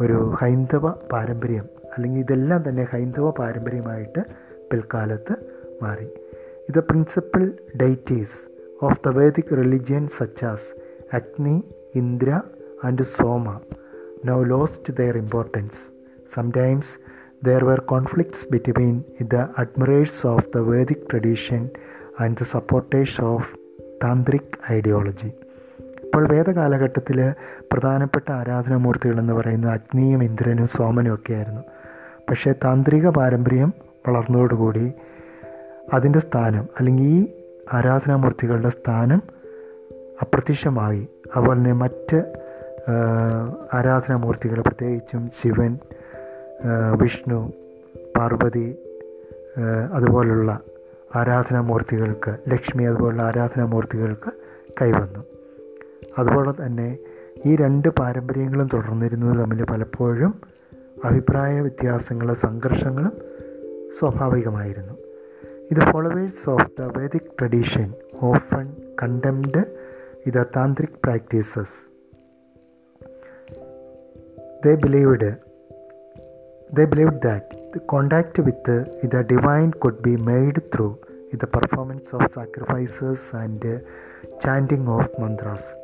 ഒരു 0.00 0.34
ഹൈന്ദവ 0.40 0.90
പാരമ്പര്യം 0.90 1.66
അല്ലെങ്കിൽ 1.96 2.20
ഇതെല്ലാം 2.20 2.68
തന്നെ 2.68 2.84
ഹൈന്ദവ 2.84 3.30
പാരമ്പര്യമായിട്ട് 3.30 4.24
പിൽക്കാലത്ത് 4.70 5.34
മാറി. 5.82 6.06
ഇത് 6.68 6.80
principal 6.80 7.58
deities 7.82 8.48
of 8.82 9.00
the 9.06 9.08
Vedic 9.08 9.56
religion 9.56 10.08
such as 10.08 10.74
Agni 11.12 11.64
Indra 11.94 12.40
and 12.84 13.02
Soma 13.02 13.60
now 14.24 14.42
lost 14.42 14.94
their 14.94 15.16
importance 15.16 15.90
sometimes 16.34 16.92
there 17.44 17.60
were 17.60 17.76
conflicts 17.76 18.46
between 18.46 19.04
the 19.30 19.48
admirers 19.56 20.24
of 20.24 20.52
the 20.52 20.62
Vedic 20.62 21.08
tradition 21.08 21.62
and 22.18 22.36
the 22.36 22.42
supporters 22.42 23.20
of 23.20 23.48
tantric 24.04 24.72
ideology 24.72 25.30
ഇപ്പോൾ 26.12 26.32
വേദകാലഘട്ടത്തിൽ 26.32 27.18
പ്രധാനപ്പെട്ട 27.72 28.32
ആരാധനാമൂർത്തികൾ 28.32 29.18
എന്ന് 29.18 29.32
പറയുന്നത് 29.32 29.72
അഗ്നിയും 29.72 30.24
ഇന്ദ്രനും 30.24 30.66
സോമനും 30.66 31.14
ഒക്കെയായിരുന്നു 31.14 31.62
പക്ഷേ 32.30 32.54
താന്ത്രിക 32.64 33.08
പാരമ്പര്യം 33.08 33.72
വളർന്നതോടുകൂടി 34.08 34.92
അതിന്റെ 35.94 36.18
സ്ഥാനം 36.18 36.68
അല്ലെങ്കിൽ 36.78 37.04
ഈ 37.04 37.32
ആരാധനാമൂർത്തികളുടെ 37.72 38.68
സ്ഥാനം 38.68 39.22
അപ്രത്യക്ഷമായി. 40.22 41.08
അതുപോലെ 41.36 41.58
തന്നെ 41.58 41.72
മറ്റ് 41.72 42.20
ആരാധനാമൂർത്തികൾ 43.74 44.60
പ്രത്യേകിച്ചും 44.60 45.30
ശിവൻ 45.40 45.78
വിഷ്ണു 47.02 47.52
പാർവതി 48.16 48.78
അതുപോലുള്ള 49.94 50.60
ആരാധനാമൂർത്തികൾക്ക് 51.16 52.36
ലക്ഷ്മി 52.50 52.84
അതുപോലുള്ള 52.84 53.22
ആരാധനാമൂർത്തികൾക്ക് 53.22 54.32
കൈവന്നു. 54.82 55.31
അതുപോലെ 56.18 56.66
തന്നെ 56.66 56.98
ഈ 57.44 57.56
രണ്ട് 57.56 57.88
പാരമ്പര്യങ്ങളും 57.88 58.68
തുടർന്നിരുന്നത് 58.72 59.38
തമ്മിൽ 59.38 59.64
പലപ്പോഴും 59.64 60.40
അഭിപ്രായ 61.04 61.60
വ്യത്യാസങ്ങളും 61.60 62.34
സംഘർഷങ്ങളും 62.34 63.14
സ്വാഭാവികമായിരുന്നു. 63.98 64.94
ഇത് 65.70 65.92
followers 65.92 66.50
of 66.50 66.66
the 66.80 66.98
Vedic 66.98 67.30
tradition 67.40 67.92
often 68.20 68.76
condemned 69.02 69.64
ഇത് 70.26 70.46
tantric 70.56 70.98
practices 71.04 71.88
the 74.66 74.74
believed 74.74 75.34
the 76.74 76.84
believe 76.84 77.20
that 77.20 77.72
the 77.74 77.78
contact 77.78 78.42
with 78.42 78.84
ഇത് 79.02 79.22
divine 79.22 79.70
could 79.70 80.02
be 80.02 80.16
made 80.22 80.62
through 80.74 80.96
ഇത് 81.32 81.46
performance 81.46 82.14
of 82.14 82.34
sacrificers 82.34 83.36
and 83.36 83.80
chanting 84.40 84.88
of 84.88 85.20
mantras 85.20 85.81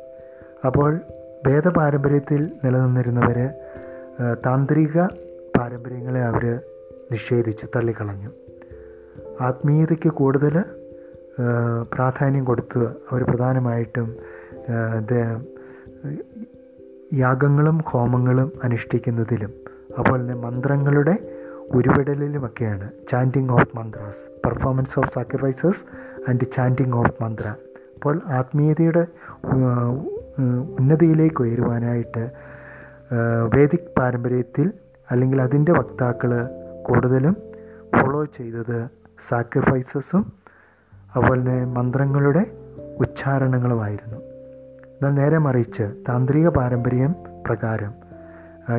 അപ്പോൾ 0.65 0.91
വേദപാരമ്പര്യത്തിൽ 1.45 2.41
നിലനിന്നിരുന്നവർ 2.63 3.37
താന്ത്രിക 4.45 4.95
പാരമ്പര്യങ്ങളെ 5.57 6.21
അവർ 6.23 6.43
നിഷേധിച്ച് 7.11 7.65
തള്ളിക്കളഞ്ഞു. 7.75 8.29
ആത്മീയതയ്ക്ക് 9.39 10.09
കൂടുതൽ 10.11 10.55
പ്രാധാന്യം 11.91 12.45
കൊടുത്ത് 12.45 12.79
അവർ 13.09 13.23
പ്രധാനമായിട്ടും 13.23 14.07
യാഗങ്ങളും 17.15 17.77
ഹോമങ്ങളും 17.87 18.51
അനുഷ്ഠിക്കുന്നതിലും 18.63 19.51
അതുപോലെ 19.97 20.21
തന്നെ 20.21 20.35
മന്ത്രങ്ങളുടെ 20.43 21.15
ഉരുവിടലിലുമൊക്കെയാണ് 21.69 23.07
chanting 23.09 23.51
of 23.51 23.77
mantras 23.77 24.21
performance 24.43 24.99
of 24.99 25.11
sacrifices 25.13 25.81
and 26.29 26.45
chanting 26.51 26.95
of 26.95 27.23
mantra 27.23 27.47
അപ്പോൾ 27.95 28.15
ആത്മീയതയുടെ 28.37 29.03
ഉന്നതിയിലേക്ക് 30.77 31.41
ഉയരുവാനായിട്ട് 31.41 32.23
വേദിക് 33.55 33.93
പാരമ്പര്യത്തിൽ 33.99 34.67
അല്ലെങ്കിൽ 35.11 35.41
അതിന്റെ 35.41 35.71
വക്താക്കൾ 35.71 36.31
കൂടുതലും 36.81 37.35
ഫോളോ 37.95 38.25
ചെയ്തത് 38.25 38.77
സാക്രിഫൈസസും 39.29 40.23
അതുപോലെ 41.15 41.41
തന്നെ 41.41 41.65
മന്ത്രങ്ങളുടെ 41.65 42.43
ഉച്ചാരണങ്ങളുമായിരുന്നു. 42.97 44.19
എന്നാൽ 44.95 45.13
നേരെ 45.13 45.37
മറിച്ച് 45.37 45.83
താന്ത്രിക 46.09 46.47
പാരമ്പര്യം 46.49 47.11
പ്രകാരം 47.47 47.93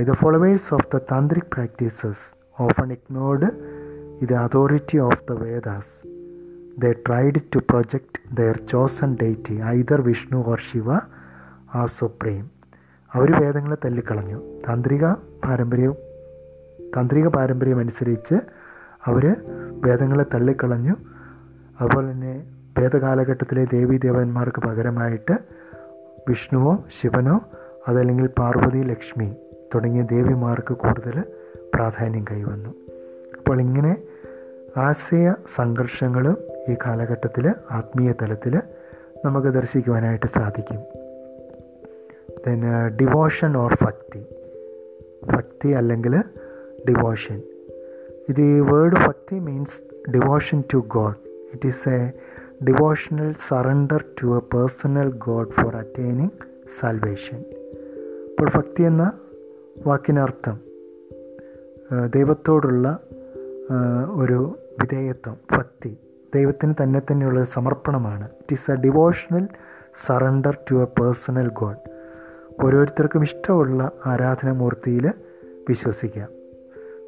ഇത് 0.00 0.12
followers 0.12 0.74
of 0.74 0.88
the 0.94 1.00
tantric 1.12 1.50
practices 1.54 2.24
often 2.60 2.92
ignored 2.92 3.48
ഇത് 4.22 4.34
authority 4.34 4.98
of 4.98 5.24
the 5.30 5.36
Vedas 5.42 5.94
the 6.78 6.90
tried 7.06 7.40
to 7.54 7.60
project 7.70 8.34
their 8.34 8.56
chosen 8.66 9.16
deity 9.22 9.54
either 9.68 10.00
Vishnu 10.00 10.44
or 10.46 10.58
Shiva 10.72 10.88
a 11.74 11.86
supreme 11.86 12.50
അവർ 13.14 13.42
വേദങ്ങളെ 13.42 13.76
തല്ലിക്കളഞ്ഞു. 13.84 14.62
താന്ത്രിക 14.68 15.12
പാരമ്പര്യം 15.44 15.94
താന്ത്രിക 16.96 17.28
പാരമ്പര്യം 17.28 17.78
അനുസരിച്ച് 17.78 18.34
അവർ 19.06 19.36
വേദങ്ങളെ 19.70 20.24
തള്ളിക്കളഞ്ഞു. 20.34 20.94
അതുപോലെ 21.80 22.12
തന്നെ 22.12 22.46
വേദകാലഘട്ടത്തിലെ 22.78 23.66
ദേവീ 23.72 23.98
ദേവന്മാർക്ക് 23.98 24.60
പകരമായിട്ട് 24.60 25.38
വിഷ്ണുവോ 26.28 26.84
ശിവനോ 27.00 27.40
അതല്ലെങ്കിൽ 27.88 28.26
പാർവതി 28.26 28.78
ലക്ഷ്മി 28.78 29.36
തുടങ്ങിയ 29.74 30.02
ദേവിമാർക്ക് 30.02 30.74
കൂടുതൽ 30.74 31.24
പ്രാധാന്യം 31.74 32.24
കൈവന്നു. 32.30 32.70
അപ്പോൾ 33.38 33.60
ഇങ്ങനെ 33.60 33.96
ആശയ 34.76 35.34
സംഘർഷങ്ങളും 35.56 36.36
ഈ 36.68 36.76
കാലഘട്ടത്തിൽ 36.86 37.54
ആത്മീയ 37.70 38.12
തലത്തിൽ 38.22 38.62
നമുക്ക് 39.24 39.48
ദർശിക്കുവാനായിട്ട് 39.48 40.26
സാധിക്കും. 40.26 40.99
ദെൻ 42.46 42.62
ഡിവോഷൻ 43.00 43.56
ഓർ 43.56 43.72
ഭക്തി. 43.82 44.22
ഭക്തി 45.32 45.68
അല്ലെങ്കിൽ 45.68 46.14
ഡിവോഷൻ 46.88 47.38
ഇത് 48.28 48.40
ഈ 48.40 48.60
word 48.60 48.98
bhakti 49.06 49.38
means 49.38 49.78
devotion 50.12 50.58
to 50.74 50.78
god 50.96 51.18
it 51.54 51.66
is 51.66 51.88
a 51.88 52.00
devotional 52.68 53.34
surrender 53.48 54.04
to 54.22 54.26
a 54.36 54.40
personal 54.54 55.08
god 55.26 55.50
for 55.50 55.76
attaining 55.76 56.34
salvation 56.80 57.40
അപ്പോൾ 58.30 58.50
ഭക്തി 58.54 58.82
എന്ന 58.82 59.12
വാക്കിനർത്ഥം 59.86 60.56
ദൈവത്തോടുള്ള 62.16 62.98
ഒരു 64.16 64.38
വിധേയത്വം 64.82 65.36
ഭക്തി. 65.56 65.90
ദൈവത്തിന് 66.34 66.74
തന്നെ 66.82 67.00
തന്നെയുള്ള 67.00 67.44
സമർപ്പണമാണ്. 67.44 68.24
It 68.24 68.52
is 68.52 68.70
a 68.70 68.74
devotional 68.74 69.48
surrender 70.06 70.58
to 70.70 70.74
a 70.82 70.86
personal 71.00 71.48
god 71.60 71.89
ഓരോരുത്തർക്കും 72.64 73.22
ഇഷ്ടമുള്ള 73.22 73.90
ആരാധനാമൂർത്തിയിൽ 74.06 75.06
വിശ്വസിക്കാം. 75.68 76.28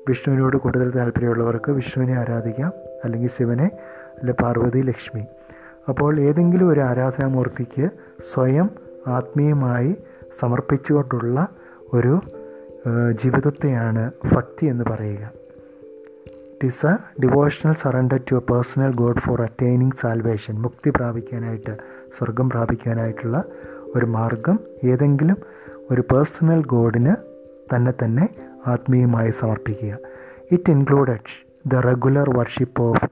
വിഷ്ണുവിനോട് 0.09 0.57
കൂടുതൽ 0.57 0.91
താല്പര്യമുള്ളവർക്ക് 0.91 1.71
വിഷ്ണുവിനെ 1.73 2.19
ആരാധിക്കാം 2.19 2.73
അല്ലെങ്കിൽ 3.05 3.31
ശിവനെ 3.39 3.71
അല്ലെ 4.19 4.35
പാർവതി 4.43 4.81
ലക്ഷ്മി. 4.83 5.25
അപ്പോൾ 5.89 6.21
ഏതെങ്കിലും 6.21 6.69
ഒരു 6.69 6.81
ആരാധനാമൂർത്തിക്ക് 6.81 7.89
സ്വയം 8.33 8.71
ആത്മീയമായി 9.07 9.97
സമർപ്പിച്ചുകൊണ്ടുള്ള 10.41 11.49
ഒരു 11.93 12.21
ജീവിതത്തെയാണ് 13.11 14.11
ഭക്തി 14.33 14.67
എന്ന് 14.67 14.85
പറയുക. 14.91 15.25
It 16.27 16.67
is 16.67 16.87
a 16.87 16.95
devotional 17.23 17.73
surrender 17.73 18.21
to 18.31 18.35
a 18.35 18.39
personal 18.39 18.93
god 18.95 19.17
for 19.17 19.43
attaining 19.43 19.99
salvation 20.01 20.55
മുക്തി 20.55 20.91
പ്രാപിക്കാനായിട്ട് 20.91 21.77
സ്വർഗം 22.19 22.51
പ്രാപിക്കാനായിട്ടുള്ള 22.51 23.45
ഒരു 23.97 24.07
മാർഗം 24.17 24.59
ഏതെങ്കിലും 24.93 25.39
ഒരു 25.93 26.03
പേഴ്സണൽ 26.13 26.61
ഗോഡിന് 26.75 27.15
തന്നെ 27.73 27.93
തന്നെ 28.03 28.27
ആത്മീയമായി 28.75 29.33
സമർപ്പിക്കുക 29.41 29.95
it 30.55 30.73
included 30.77 31.33
the 31.73 31.81
regular 31.89 32.29
worship 32.39 32.83
of 32.91 33.07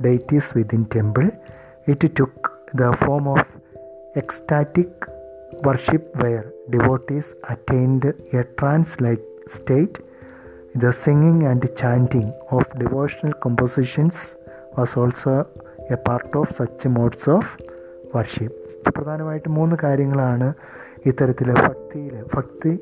deities 0.00 0.54
within 0.54 0.84
temple. 0.86 1.30
It 1.86 2.00
took 2.14 2.52
the 2.72 2.92
form 2.94 3.28
of 3.28 3.42
ecstatic 4.16 4.88
worship 5.62 6.14
where 6.16 6.50
devotees 6.70 7.34
attained 7.48 8.04
a 8.32 8.44
trance-like 8.58 9.24
state. 9.48 9.98
The 10.74 10.92
singing 10.92 11.46
and 11.46 11.64
chanting 11.76 12.32
of 12.50 12.64
devotional 12.76 13.32
compositions 13.34 14.36
was 14.76 14.96
also 14.96 15.46
a 15.90 15.96
part 15.98 16.34
of 16.34 16.50
such 16.52 16.84
modes 16.86 17.28
of 17.28 17.44
worship. 18.12 18.63
പ്രധാനമായിട്ട് 18.90 19.48
മൂന്ന് 19.48 19.76
കാര്യങ്ങളാണ് 19.82 20.52
ഇത്തരത്തിൽ 21.06 21.50
ഭക്തിയിൽ 21.52 22.24
ഭക്തി 22.34 22.72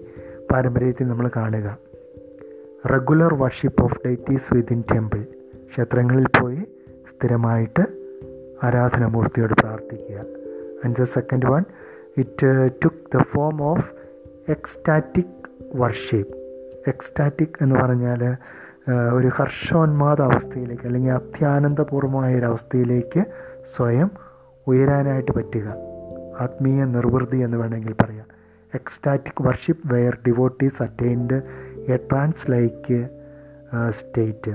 പാരമ്പര്യത്തിൽ 0.50 1.08
നമ്മൾ 1.08 1.30
കാണുക. 1.36 1.78
Regular 2.92 3.34
worship 3.34 3.82
of 3.82 3.98
deities 4.06 4.54
within 4.54 4.84
temple 4.92 5.22
ക്ഷേത്രങ്ങളിൽ 5.70 6.26
പോയി 6.40 6.62
സ്ഥിരമായിട്ട് 7.10 7.84
ആരാധനമൂർത്തിയോട് 8.64 9.54
പ്രാർത്ഥിക്കുക. 9.60 10.18
And 10.84 10.96
the 10.96 11.02
second 11.02 11.46
one 11.46 11.64
it 12.16 12.70
took 12.84 13.16
the 13.16 13.22
form 13.22 13.62
of 13.62 13.86
ecstatic 14.48 15.38
worship 15.74 16.36
ecstatic 16.88 17.56
എന്ന് 17.60 17.74
പറഞ്ഞാൽ 17.74 18.36
ഒരു 19.12 19.28
ഹർഷോന്മാദ 19.28 20.20
അവസ്ഥയിലേക്ക് 20.22 20.82
അല്ലെങ്കിൽ 20.82 21.12
അത്യാനന്ദപൂർവമായ 21.12 22.38
ഒരു 22.38 22.46
അവസ്ഥയിലേക്ക് 22.46 23.24
സ്വയം 23.76 24.10
ഉയരാനായിട്ട് 24.66 25.32
പറ്റുക. 25.32 25.91
ആത്മീയ 26.42 26.84
നിർവൃതി 26.96 27.38
എന്ന് 27.46 27.56
വേണമെങ്കിൽ 27.56 27.94
പറയാം. 28.02 28.26
Ecstatic 28.72 29.42
worship 29.46 29.86
where 29.92 30.14
devotees 30.26 30.80
attained 30.82 31.38
a 31.94 31.96
trance 32.10 32.46
like 32.50 32.98
state 33.98 34.54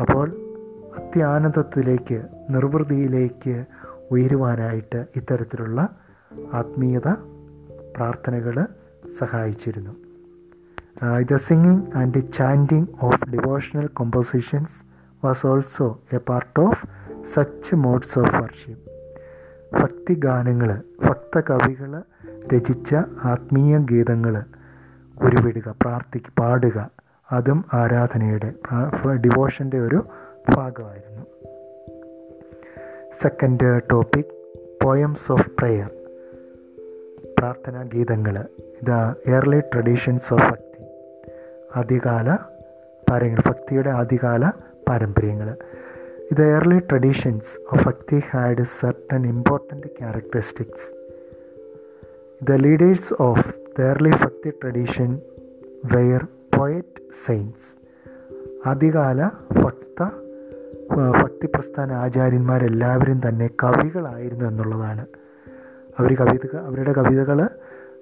അപ്പോൾ 0.00 0.26
അത്യാനന്ദത്തിലേക്ക് 0.98 2.18
നിർവൃതിയിലേക്ക് 2.50 3.54
ഉയരുവാനായിട്ട് 4.10 5.00
ഇത്തരത്തിലുള്ള 5.16 5.80
ആത്മീയത 6.52 7.08
പ്രാർത്ഥനകൾ 7.96 8.56
സഹായിച്ചിരുന്നു. 9.18 9.94
The 11.30 11.36
singing 11.48 11.82
and 12.00 12.20
chanting 12.36 12.90
of 13.02 13.24
devotional 13.34 13.86
compositions 14.00 14.76
was 15.24 15.44
also 15.46 15.86
a 16.12 16.20
part 16.28 16.60
of 16.60 16.82
such 17.34 17.74
modes 17.86 18.16
of 18.18 18.34
worship 18.42 18.95
ഭക്തിഗാനങ്ങൾ 19.82 20.82
ഭക്തകവികൾ 21.04 22.02
രചിച്ച 22.54 22.94
ആത്മീയ 23.24 23.78
ഗീതങ്ങൾ 23.78 24.42
ഉരുവിടുക 25.22 25.74
പ്രാർത്ഥിക്കുക 25.82 26.32
പാടുക. 26.38 26.90
അതും 27.32 27.64
ആരാധനയുടെ 27.74 28.52
ഡിവോഷന്റെ 29.14 29.78
ഒരു 29.78 30.06
ഭാഗമായിരുന്നു. 30.56 31.22
Second 33.22 33.80
topic 33.90 34.32
poems 34.84 35.32
of 35.32 35.50
prayer 35.58 35.90
പ്രാർത്ഥനാ 37.38 37.82
ഗീതങ്ങൾ 37.82 38.38
ഇത് 38.58 38.98
എയർലി 39.26 39.60
ട്രഡീഷൻസ് 39.60 40.34
ഓഫ് 40.34 40.50
ഭക്തി. 40.50 40.84
ആദ്യകാല 41.76 42.34
പാരങ്ങൾ 43.10 43.42
ഭക്തിയുടെ 43.46 43.90
ആദ്യകാല 43.90 44.50
പാരമ്പര്യങ്ങൾ 44.88 45.56
ഇത് 46.30 46.42
early 46.44 46.78
traditions 46.90 47.58
of 47.72 47.88
bhakti 47.88 48.22
had 48.30 48.62
certain 48.78 49.26
important 49.26 49.86
characteristics 49.98 50.86
the 52.44 52.56
leaders 52.56 53.14
of 53.22 53.44
the 53.78 53.82
early 53.82 54.10
bhakti 54.22 54.50
tradition 54.62 55.10
were 55.84 56.22
poet 56.56 57.02
saints 57.26 57.70
ആദ്യകാല 58.66 59.20
ഭക്ത 59.62 60.00
ഭക്തി 61.12 61.46
പ്രസ്ഥാന 61.46 61.92
ആചാര്യന്മാരെല്ലാവരും 61.92 63.28
തന്നെ 63.28 63.50
കവികളായിരുന്നു 63.62 64.44
എന്നുള്ളതാണ്. 64.44 65.04
അവർ 65.98 66.14
കവിത 66.14 66.56
അവരുടെ 66.66 66.92
കവിതകൾ 66.92 67.38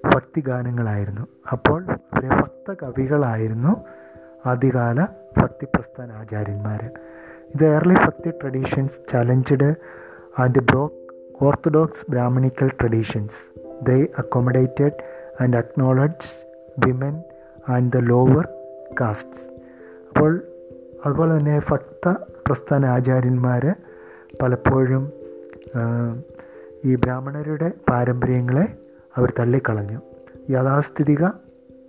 ഭക്തിഗാനങ്ങളായിരുന്നു 0.05 1.23
അപ്പോൾ 1.51 1.79
അവരെ 2.11 2.27
ഭക്ത 2.35 2.73
കവികളായിരുന്നു 2.83 3.71
ആദ്യകാല 4.45 4.99
ഭക്തി 5.37 5.65
പ്രസ്ഥാന 5.65 6.11
ആചാര്യന്മാർ 6.11 6.81
ഇത് 7.55 7.65
early 7.65 7.93
bhakti 7.93 8.29
traditions 8.29 8.95
challenged 9.11 9.75
and 10.39 10.59
broke 10.59 10.95
orthodox 11.45 12.05
Brahmanical 12.09 12.69
traditions 12.81 13.37
they 13.83 14.07
accommodated 14.17 14.97
and 15.41 15.57
acknowledge 15.57 16.29
women 16.85 17.21
and 17.69 17.91
the 17.93 18.01
lower 18.01 18.47
castes 19.01 19.45
അപ്പോൾ 20.07 20.43
അതുപോലെ 21.05 21.37
തന്നെ 21.37 21.61
ഭക്ത 21.71 22.15
പ്രസ്ഥാന 22.47 22.85
ആചാര്യന്മാർ 22.85 23.75
പലപ്പോഴും 24.41 25.11
ഈ 26.85 26.95
ബ്രാഹ്മണരുടെ 26.95 27.71
പാരമ്പര്യങ്ങളെ 27.89 28.65
അവർ 29.17 29.33
തള്ളിക്കളഞ്ഞു. 29.39 29.99
യാഥാസ്ഥിതിക 30.49 31.25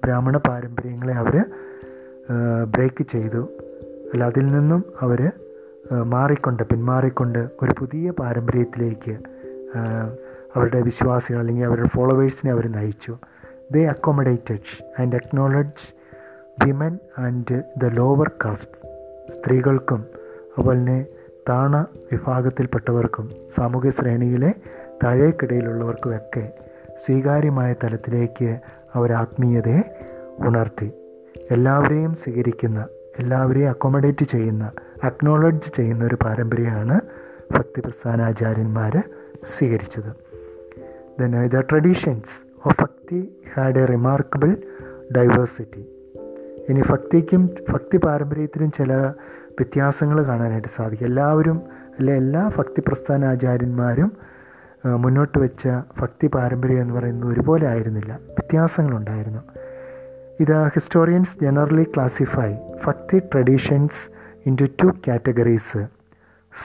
ബ്രാഹ്മണ 0.05 0.37
പാരമ്പര്യങ്ങളെ 0.37 1.14
അവർ 1.14 1.37
ബ്രേക്ക് 2.64 3.05
ചെയ്തു. 3.09 3.42
അല്ല 4.12 4.24
അതിൽ 4.24 4.46
നിന്നും 4.46 4.85
അവർ 5.00 5.33
മാറിക്കൊണ്ട് 5.92 6.62
പിന്മാറിക്കൊണ്ട് 6.62 7.49
ഒരു 7.62 7.70
പുതിയ 7.79 8.11
പാരമ്പര്യത്തിലേക്ക് 8.11 9.18
അവരുടെ 10.57 10.81
വിശ്വാസികൾ 10.81 11.38
അല്ലെങ്കിൽ 11.38 11.64
അവരുടെ 11.64 11.88
ഫോളോവേഴ്സിനെ 11.88 12.53
അവർ 12.53 12.72
നയിച്ചു. 12.72 13.16
They 13.72 13.85
accommodated 13.87 15.01
and 15.01 15.16
acknowledge 15.16 15.94
women 16.64 16.99
and 17.18 17.62
the 17.77 17.85
lower 17.85 18.31
caste 18.44 18.79
സ്ത്രീകൾക്കും 19.33 20.05
അതുപോലെ 20.59 20.79
തന്നെ 20.79 21.07
താണ 21.49 21.87
വിഭാഗത്തിൽപ്പെട്ടവർക്കും 22.12 23.31
സാമൂഹ്യ 23.55 23.90
ശ്രേണിയിലെ 23.90 24.55
താഴേക്കിടയിലുള്ളവർക്കുമൊക്കെ 25.05 26.53
സ്വീകാര്യമായ 27.07 27.75
തലത്തിലേക്ക് 27.85 28.59
അവർ 28.94 29.12
ആത്മീയതയെ 29.12 29.83
ഉണർത്തി. 30.38 30.92
എല്ലാവരെയും 31.51 32.14
സ്വീകരിക്കുന്ന 32.14 32.87
എല്ലാവരെയും 33.18 33.68
അക്കോമഡേറ്റ് 33.68 34.25
ചെയ്യുന്ന 34.25 34.70
അക്നോളജ് 35.02 35.72
ചെയ്യുന്ന 35.76 36.04
ഒരു 36.04 36.14
പാരമ്പര്യമാണ് 36.14 37.00
ഭക്തിപ്രസ്ഥാനാചാര്യന്മാർ 37.56 39.02
സ്വീകരിച്ചത്. 39.56 40.26
The 41.50 41.61
traditions 41.61 42.46
of 42.66 42.76
bhakti 42.82 43.32
had 43.54 43.78
a 43.78 43.85
remarkable 43.85 44.56
diversity 45.16 45.87
ഇനി 46.68 46.82
ഭക്തിക്കും 46.90 47.50
ഭക്തി 47.70 47.96
പാരമ്പര്യത്തിനും 47.96 48.72
ചില 48.72 48.94
വ്യത്യാസങ്ങൾ 49.59 50.22
കാണാനായിട്ട് 50.22 50.68
സാധിക്കും. 50.68 51.06
എല്ലാവരും 51.06 51.62
അല്ലെ 51.98 52.14
എല്ലാ 52.14 52.50
ഭക്തി 52.59 52.80
പ്രസ്ഥാനാചാര്യന്മാരും 52.80 54.12
മുന്നോട്ട് 54.87 55.38
വെച്ച 55.38 55.68
ഭക്തി 56.00 56.26
പാരമ്പര്യം 56.26 56.80
എന്ന് 56.80 56.94
പറയുന്നത് 56.94 57.32
ഒരുപോലെ 57.32 57.66
ആയിരുന്നില്ല. 57.68 58.12
വ്യത്യാസങ്ങളുണ്ടായിരുന്നു. 58.12 59.38
ഇത് 60.40 60.64
historians 60.64 61.40
generally 61.42 61.82
classify 61.82 62.54
bhakti 62.87 63.18
traditions 63.18 64.15
in 64.46 64.56
two 64.64 64.87
categories 65.09 65.87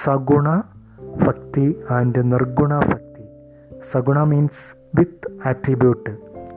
saguna 0.03 0.61
bhakti 1.27 1.83
and 1.89 2.31
നിർഗുണ 2.31 2.79
ഭക്തി 2.79 3.23
സഗുണ 3.91 4.23
മീൻസ് 4.23 4.75
വിത്ത് 4.95 5.47
ആട്രിബ്യൂട്ട് 5.47 6.09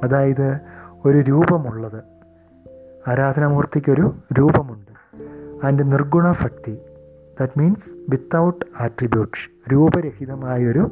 അതായത് 0.02 0.58
ഒരു 1.04 1.18
രൂപമുള്ളത്. 1.18 2.02
ആരാധനാമൂർത്തിക്കൊരു 3.08 4.14
രൂപമുണ്ട്. 4.38 4.90
And 5.66 5.92
nirguna 5.92 6.30
bhakti 6.30 6.78
that 7.40 7.58
means 7.58 7.96
without 8.08 8.64
attributes 8.80 9.72
രൂപരഹിതമായൊരു 9.72 10.90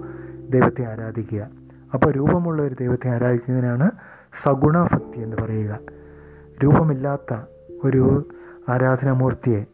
ദൈവത്തെ 0.51 0.85
ആരാധിക്കുക. 0.85 1.49
അപ്പോൾ 1.95 2.13
രൂപമുള്ള 2.13 2.63
ഒരു 2.63 2.77
ദൈവത്തെ 2.81 3.11
ആരാധിക്കുന്നതിനാണ് 3.11 3.91
സഗുണ 4.43 4.83
ഭക്തി 4.83 5.21
എന്ന് 5.21 5.37
പറയുക. 5.37 5.79
രൂപമില്ലാത്ത 6.65 7.37
ഒരു 7.85 8.29
ആരാധനാമൂർത്തിയെ 8.69 9.65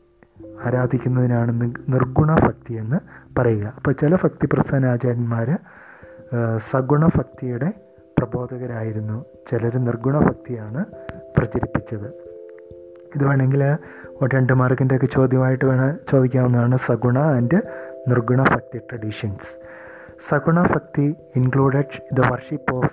ആരാധിക്കുന്നതിനാണ് 0.65 1.61
നിർഗുണ 1.89 2.35
ഭക്തി 2.35 2.75
എന്ന് 2.75 2.99
പറയുക. 3.39 3.73
അപ്പോൾ 3.77 3.93
ചില 3.93 4.15
ഭക്തി 4.15 4.47
പ്രസ്ഥാന 4.53 4.87
ആചാര്യന്മാർ 4.87 5.59
സഗുണ 6.57 7.07
ഭക്തിയുടെ 7.07 7.73
പ്രബോധകരായിരുന്നു. 8.19 9.25
ചിലർ 9.47 9.77
നിർഗുണ 9.79 10.19
ഭക്തിയാണ് 10.19 10.85
പ്രചരിപ്പിച്ചത്. 11.39 12.09
ഇത് 13.17 13.25
വേണമെങ്കിൽ 13.25 13.77
രണ്ട് 14.35 14.53
മാർക്കിന്റെയൊക്കെ 14.53 15.07
ചോദ്യമായിട്ട് 15.07 15.65
വേണം 15.65 15.99
ചോദിക്കാവുന്നതാണ് 16.09 16.77
സഗുണ 16.77 17.19
and 17.19 17.63
നിർഗുണ 18.09 18.43
bhakti 18.43 18.79
traditions. 18.79 19.61
Saguna 20.29 20.63
bhakti 20.63 21.15
included 21.37 22.03
the 22.13 22.21
worship 22.21 22.75
of 22.75 22.91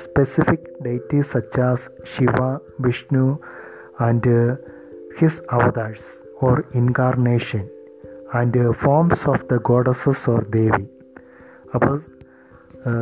specific 0.00 0.84
deities 0.84 1.32
such as 1.32 1.90
Shiva 2.14 2.58
Vishnu 2.80 3.38
and 4.00 4.56
his 5.18 5.42
avatars. 5.52 6.29
Or 6.42 6.62
incarnation 6.74 7.64
and 8.34 8.70
forms 8.72 9.30
of 9.30 9.44
the 9.52 9.56
goddesses 9.56 10.30
or 10.30 10.42
Devi 10.50 10.86
അപ്പോൾ 11.74 11.96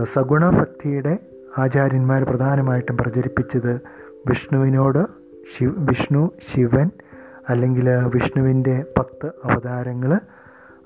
സഗുണഭക്തിയുടെ 0.05 1.19
ആചാര്യന്മാർ 1.59 2.23
പ്രധാനമായിട്ടും 2.25 2.97
പ്രചരിപ്പിച്ചത് 2.97 3.81
വിഷ്ണുവിനോട് 4.27 5.03
ശിവ 5.57 5.71
വിഷ്ണു 5.79 6.31
ശിവൻ 6.53 6.89
അല്ലെങ്കിൽ 7.49 7.87
വിഷ്ണുവിന്റെ 8.07 8.87
പത്ത് 8.99 9.27
അവതാരങ്ങൾ 9.45 10.11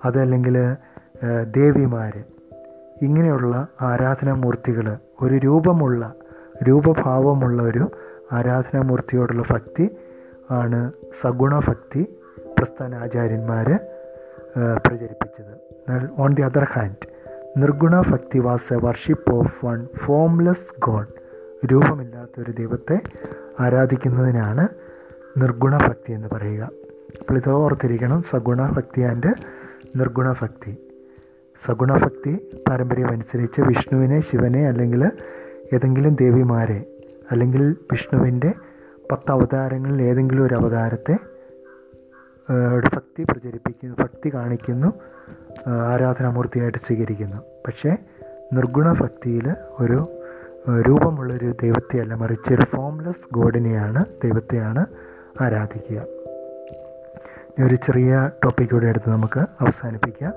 അതല്ലെങ്കിൽ 0.05 0.57
ദേവിമാർ 1.51 2.15
ഇങ്ങനെയുള്ള 3.03 3.69
ആരാധനാമൂർത്തികൾ 3.81 4.87
ഒരു 5.23 5.35
രൂപമുള്ള 5.35 6.03
രൂപഭാവമുള്ള 6.63 7.63
ഒരു 7.63 7.85
ആരാധനാമൂർത്തിയോടുള്ള 8.33 9.45
ഭക്തി 9.51 9.87
ആണ് 10.51 10.81
സഗുണ 11.21 11.55
ഭക്തി 11.59 12.03
പ്രസ്ഥാന 12.59 12.95
ആചാര്യന്മാർ 12.95 13.69
പ്രചരിപ്പിച്ചത്. 14.87 15.53
On 16.19 16.31
the 16.35 16.43
other 16.43 16.65
hand 16.75 17.07
nirguna 17.61 17.95
bhakti 18.11 18.39
was 18.39 18.73
a 18.73 18.77
worship 18.77 19.33
of 19.33 19.67
one 19.67 19.87
formless 20.05 20.69
god 20.79 21.13
രൂപമില്ലാത്ത 21.73 22.41
ഒരു 22.41 22.53
ദൈവത്തെ 22.61 22.97
ആരാധിക്കുന്നതിനാണ് 23.61 24.65
നിർഗുണ 25.41 25.75
ഭക്തി 25.77 26.13
എന്ന് 26.13 26.29
പറയുക. 26.35 26.63
അപ്പോൾ 27.21 27.37
ഇത് 27.37 27.51
ഓർത്തിരിക്കണം 27.51 28.23
സഗുണ 28.23 28.61
ഭക്തി 28.77 29.03
ആൻഡ് 29.03 29.33
നിർഗുണ 29.97 30.29
ഭക്തി. 30.43 30.73
സഗുണ 31.67 31.93
ഭക്തി 32.05 32.33
പാരമ്പര്യമനുസരിച്ച് 32.69 33.61
വിഷ്ണുവിനെ 33.61 34.21
ശിവനെ 34.21 34.63
അല്ലെങ്കിൽ 34.69 35.03
ഏതെങ്കിലും 35.75 36.15
ദേവിമാരെ 36.15 36.81
അല്ലെങ്കിൽ 37.31 37.63
വിഷ്ണുവിന്റെ 37.93 38.51
പത്ത് 39.13 39.31
അവതാരങ്ങളിൽ 39.31 40.03
ഏതെങ്കിലും 40.03 40.45
ഒരു 40.47 40.55
അവതാരത്തെ 40.55 41.15
ഭക്തി 42.95 43.23
പ്രചരിപ്പിക്കുന്നു 43.23 43.97
ഭക്തി 44.01 44.35
കാണിക്കുന്നു 44.35 44.93
ആരാധനാമൂർത്തിയായിട്ട് 45.69 46.79
സ്വീകരിക്കുന്നു. 46.79 47.37
പക്ഷേ 47.37 47.97
നിർഗുണ 48.53 48.93
ഭക്തിയിൽ 48.93 49.55
ഒരു 49.81 50.09
രൂപമുള്ളൊരു 50.89 51.55
ദൈവത്തെയല്ല 51.63 52.15
മറിച്ച് 52.15 52.55
ഒരു 52.55 52.63
ഫോംലെസ് 52.63 53.35
ഗോഡിനെയാണ് 53.35 54.05
ദൈവത്തെയാണ് 54.25 54.87
ആരാധിക്കുക. 55.41 56.03
ഒരു 57.65 57.75
ചെറിയ 57.75 58.31
ടോപ്പിക് 58.45 58.71
കൂടെ 58.71 58.87
എടുത്ത് 58.87 59.11
നമുക്ക് 59.11 59.41
അവസാനിപ്പിക്കാം. 59.41 60.33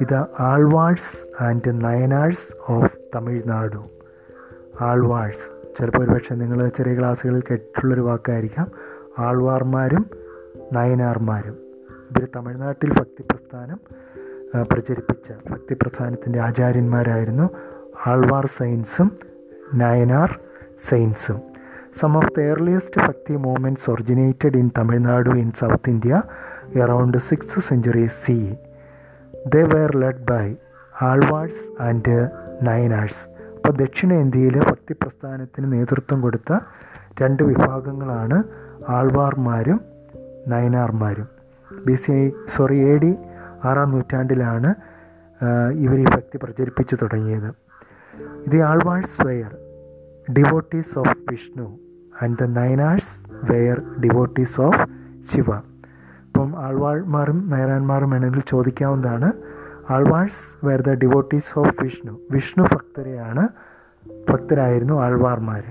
ഇത് 0.00 0.24
ആൾവാഴ്സ് 0.40 1.42
ആൻഡ് 1.42 1.84
നയനാഴ്സ് 1.84 2.72
ഓഫ് 2.72 2.98
തമിഴ്നാടു. 3.14 3.84
ആൾവാഴ്സ്. 4.80 5.78
ചിലപ്പോൾ 5.78 6.04
ഒരുപക്ഷെ 6.04 6.34
നിങ്ങൾ 6.34 6.68
ചെറിയ 6.68 6.98
ക്ലാസ്സുകളിൽ 6.98 7.40
കേട്ടിട്ടുള്ളൊരു 7.40 8.00
വാക്കായിരിക്കാം. 8.00 8.70
ആൾവാർമാരും 9.18 10.19
നയനാർമാരും. 10.70 11.56
ഇവർ 12.10 12.24
തമിഴ്നാട്ടിൽ 12.36 12.90
ഭക്തി 12.90 13.22
പ്രസ്ഥാനം 13.30 13.78
പ്രചരിപ്പിച്ച 14.64 15.28
ഭക്തിപ്രസ്ഥാനത്തിന്റെ 15.50 16.40
ആചാര്യന്മാരായിരുന്നു 16.40 17.46
ആൾവാർ 18.06 18.46
സൈൻസും 18.56 19.08
Nayanar 19.74 20.30
സൈൻസും 20.78 21.38
some 21.94 22.16
of 22.16 22.32
the 22.36 22.40
earliest 22.50 23.00
bhakti 23.00 23.36
movements 23.36 23.90
originated 23.90 24.56
in 24.56 24.70
Tamil Nadu 24.78 25.30
in 25.34 25.52
South 25.52 25.90
India 25.90 26.16
around 26.76 27.18
six 27.18 27.60
century 27.60 28.06
C 28.18 28.36
they 29.48 29.62
were 29.72 29.96
led 29.96 30.24
by 30.30 30.44
Alvars 30.94 31.64
and 31.80 32.16
Nayanars 32.62 33.22
അപ്പോൾ 33.56 33.72
ദക്ഷിണേന്ത്യയിലെ 33.76 34.60
ഭക്തി 34.68 34.94
പ്രസ്ഥാനത്തിന് 35.02 35.72
നേതൃത്വം 35.72 36.20
കൊടുത്ത 36.20 36.52
രണ്ട് 37.22 37.42
വിഭാഗങ്ങളാണ് 37.42 38.38
ആൾവാർമാരും 38.88 39.78
നയനാർമാരും. 40.48 41.28
B 41.86 41.92
C 41.92 42.12
I 42.12 42.30
sorry 42.48 42.78
A 42.78 42.98
D 42.98 43.16
ആറാം 43.64 43.90
നൂറ്റാണ്ടിലാണ് 43.90 44.74
ഇവർ 45.72 45.98
ഈ 45.98 46.04
ഭക്തി 46.04 46.38
പ്രചരിപ്പിച്ചു 46.42 46.96
തുടങ്ങിയത്. 46.96 47.50
ഇത് 48.46 48.62
Alvars 48.62 49.26
were 49.26 49.52
devotees 50.32 50.98
of 50.98 51.16
Vishnu 51.30 51.78
and 52.22 52.36
the 52.40 52.42
Nayanars 52.42 53.14
were 53.52 53.80
devotees 54.00 54.60
of 54.60 54.86
Shiva 55.30 55.50
ഇപ്പം 56.26 56.50
ആൾവാഴ്മാരും 56.58 57.50
നയനാന്മാരും 57.50 58.10
വേണമെങ്കിൽ 58.10 58.40
ചോദിക്കാവുന്നതാണ്. 58.40 59.32
Alvars 59.90 60.66
were 60.66 60.80
the 60.80 60.92
devotees 60.94 61.58
of 61.58 61.74
Vishnu 61.82 62.20
Vishnu 62.30 62.64
ഭക്തരെയാണ് 62.74 63.48
ഭക്തരായിരുന്നു 64.30 64.94
ആൾവാർമാർ 65.02 65.64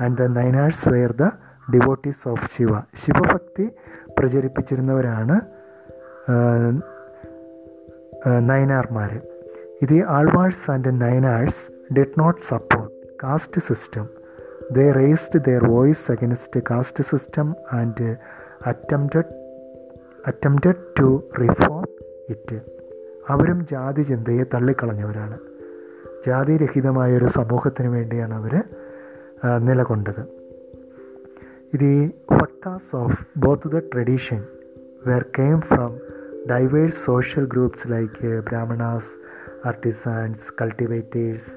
and 0.00 0.18
the 0.18 0.22
Nayanars 0.22 0.88
were 0.88 1.12
the 1.12 1.30
devotees 1.72 2.28
of 2.28 2.48
Shiva 2.56 2.68
ശിവഭക്തി 2.94 3.70
പ്രചരിപ്പിച്ചിരുന്നവരാണ് 4.18 5.40
നയനാർമാർ 8.40 9.22
ഇത് 9.82 10.04
Alvars 10.08 10.70
and 10.70 11.00
Nayanars 11.00 11.94
did 11.94 12.18
not 12.18 12.40
support 12.40 13.16
caste 13.22 13.60
system 13.60 14.08
they 14.72 14.90
raised 14.90 15.44
their 15.44 15.64
voice 15.64 16.12
against 16.12 16.60
caste 16.70 17.04
system 17.04 17.54
and 17.72 18.16
attempted 18.66 19.30
attempted 20.26 20.82
to 21.00 21.22
reform 21.42 21.84
it 22.28 22.58
അവരും 23.28 23.66
ജാതി 23.66 24.02
ചിന്തയെ 24.02 24.44
തള്ളിക്കളഞ്ഞവരാണ്. 24.54 25.38
ജാതിരഹിതമായൊരു 26.26 27.26
സമൂഹത്തിന് 27.26 27.88
വേണ്ടിയാണ് 27.88 28.34
അവർ 28.34 28.54
നിലകൊണ്ടത്. 29.58 30.43
ഇത് 31.74 32.10
bhaktas 32.34 32.96
of 32.96 33.16
both 33.36 33.68
the 33.68 33.78
tradition 33.78 34.44
were 35.06 35.24
came 35.38 35.60
from 35.60 35.92
diverse 36.50 37.04
social 37.04 37.44
groups 37.44 37.90
like 37.90 38.42
Brahmanas 38.48 39.10
artisans 39.66 40.52
cultivators 40.60 41.50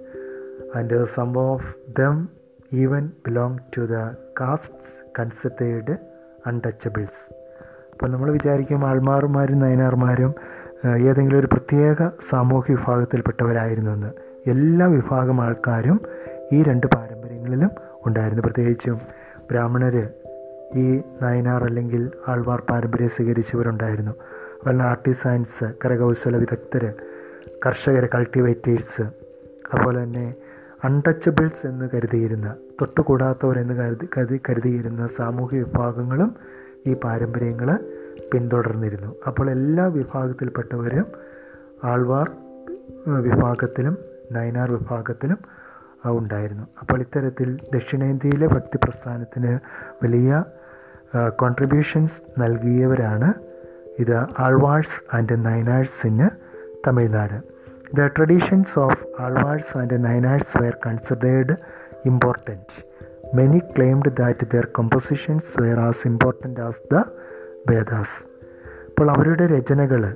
and 0.77 1.05
some 1.05 1.37
of 1.37 1.75
them 1.99 2.29
even 2.73 3.11
belong 3.25 3.57
to 3.77 3.81
the 3.81 3.97
castes 4.41 4.93
considered 5.19 5.97
untouchables. 6.47 7.33
അപ്പോൾ 7.93 8.11
നമ്മൾ 8.11 8.31
വിചാരിക്കും 8.31 8.85
ആൾമാറുമാരും 8.85 9.59
നയനാർമാരും 9.59 10.33
ഏതെങ്കിലും 10.97 11.39
ഒരു 11.39 11.47
പ്രത്യേക 11.53 12.09
സാമൂഹ്യ 12.29 12.73
വിഭാഗത്തിൽപ്പെട്ടവരായിരുന്നു 12.73 13.91
എന്ന്. 13.91 14.11
എല്ലാ 14.49 14.87
വിഭാഗം 14.87 15.41
ആൾക്കാരും 15.41 16.01
ഈ 16.53 16.63
രണ്ട് 16.63 16.87
പാരമ്പര്യങ്ങളിലും 16.87 17.71
ഉണ്ടായിരുന്നു. 18.05 18.43
പ്രത്യേകിച്ചും 18.43 19.16
ബ്രാഹ്മണർ 19.51 20.09
ഈ 20.75 21.01
നയനാർ 21.23 21.63
അല്ലെങ്കിൽ 21.63 22.11
ആൾവാർ 22.27 22.61
പാരമ്പര്യം 22.69 23.09
സ്വീകരിച്ചവരുണ്ടായിരുന്നു. 23.09 24.11
അതുപോലെ 24.11 24.83
ആർട്ടിസൈൻസ് 24.83 25.73
കരകൗശല 25.85 26.37
വിദഗ്ധർ 26.37 26.93
കർഷകർ 27.65 28.09
കൾട്ടിവേറ്റേഴ്സ് 28.15 29.01
അതുപോലെ 29.73 30.03
തന്നെ 30.03 30.35
അൺടച്ചബിൾസ് 30.83 31.67
എന്ന് 31.67 31.89
കരുതിയിരുന്ന 31.93 32.55
തൊട്ടുകൂടാത്തവർ 32.81 33.59
എന്ന് 33.59 33.73
കരുതി 33.73 34.07
കരുതി 34.17 34.39
കരുതിയിരുന്ന 34.49 35.07
സാമൂഹ്യ 35.07 35.59
വിഭാഗങ്ങളും 35.59 36.35
ഈ 36.87 36.93
പാരമ്പര്യങ്ങൾ 36.93 37.79
പിന്തുടർന്നിരുന്നു. 38.33 39.15
അപ്പോൾ 39.27 39.49
എല്ലാ 39.49 39.85
വിഭാഗത്തിൽപ്പെട്ടവരും 39.85 41.05
ആൾവാർ 41.83 42.31
വിഭാഗത്തിലും 43.07 43.97
നയനാർ 44.31 44.71
വിഭാഗത്തിലും 44.71 45.37
ഉണ്ടായിരുന്നു. 46.05 46.67
അപ്പോൾ 46.79 46.99
ഇത്തരത്തിൽ 46.99 47.57
ദക്ഷിണേന്ത്യയിലെ 47.73 48.47
ഭക്തി 48.47 48.77
പ്രസ്ഥാനത്തിന് 48.83 49.59
വലിയ 50.03 50.43
കോൺട്രിബ്യൂഷൻസ് 51.27 52.41
നൽകിയവരാണ് 52.41 53.33
ഇത് 53.99 54.17
Alvars 54.39 55.15
and 55.15 55.45
Nayanars 55.45 56.07
in 56.07 56.29
Tamil Nadu. 56.87 57.41
The 57.97 58.05
traditions 58.05 58.79
of 58.79 59.05
Alvars 59.19 59.77
and 59.77 60.05
Nayanars 60.05 60.61
were 60.61 60.77
considered 60.85 61.55
important 62.05 62.97
many 63.35 63.59
claimed 63.59 64.11
that 64.19 64.47
their 64.53 64.67
compositions 64.79 65.61
were 65.61 65.79
as 65.79 66.07
important 66.07 66.59
as 66.59 66.81
the 66.93 67.03
Vedas 67.69 68.25
അപ്പോൾ 68.87 69.11
അവരുടെ 69.11 69.47
രചനകൾ 69.47 70.15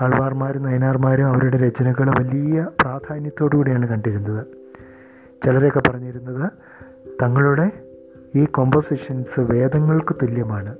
ആൾവാർമാരും 0.00 0.62
നയനാർമാരും 0.62 1.26
അവരുടെ 1.26 1.56
രചനകൾ 1.56 2.10
വലിയ 2.10 2.66
പ്രാധാന്യത്തോടുകൂടിയാണ് 2.82 3.88
കണ്ടിരുന്നത്. 3.88 4.55
ചിലരൊക്കെ 5.44 5.80
പറഞ്ഞിരുന്നത് 5.88 6.50
തങ്ങളുടെ 7.22 7.70
ഈ 8.34 8.44
കോമ്പോസിഷൻസ് 8.44 9.40
വേദങ്ങൾക്ക് 9.40 10.14
തുല്യമാണ്. 10.22 10.76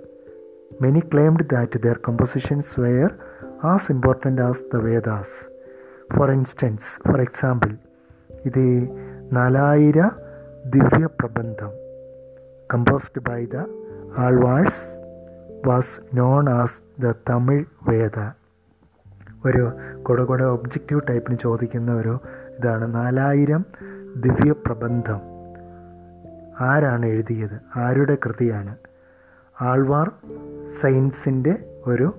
Many 0.83 1.01
claimed 1.01 1.45
that 1.53 1.79
their 1.83 1.97
compositions 1.97 2.81
were 2.81 3.11
as 3.64 3.92
important 3.92 4.42
as 4.42 4.62
the 4.75 4.77
Vedas 4.77 5.38
for 6.16 6.31
instance 6.31 7.09
for 7.09 7.21
example 7.21 7.71
ഇത് 8.47 8.64
Nalayira 9.33 10.01
Divya 10.66 11.07
Prabandham 11.07 11.71
composed 12.75 13.23
by 13.29 13.45
the 13.45 13.57
Alvars 14.16 14.85
was 15.66 16.01
known 16.14 16.51
as 16.51 17.03
the 17.03 17.12
Tamil 17.31 17.64
Veda 17.88 18.19
ഒരു 19.47 19.73
കൂടെ 20.03 20.23
കൂടെ 20.25 20.45
ഒബ്ജക്റ്റീവ് 20.45 21.01
ടൈപ്പിന് 21.11 21.37
ചോദിക്കുന്ന 21.42 21.95
ഒരു 21.95 22.19
ഇതാണ്. 22.59 22.95
നാലായിരം 22.95 23.66
ദിവ്യ 24.16 24.52
പ്രബന്ധം 24.52 25.20
ആരാണ് 26.61 27.07
എഴുതിയത്? 27.07 27.79
ആരുടെ 27.79 28.18
കൃതിയാണ്? 28.26 28.76
ആൾവാർ 29.61 30.11
സയൻസിന്റെ 30.81 31.81
ഒരു 31.87 32.18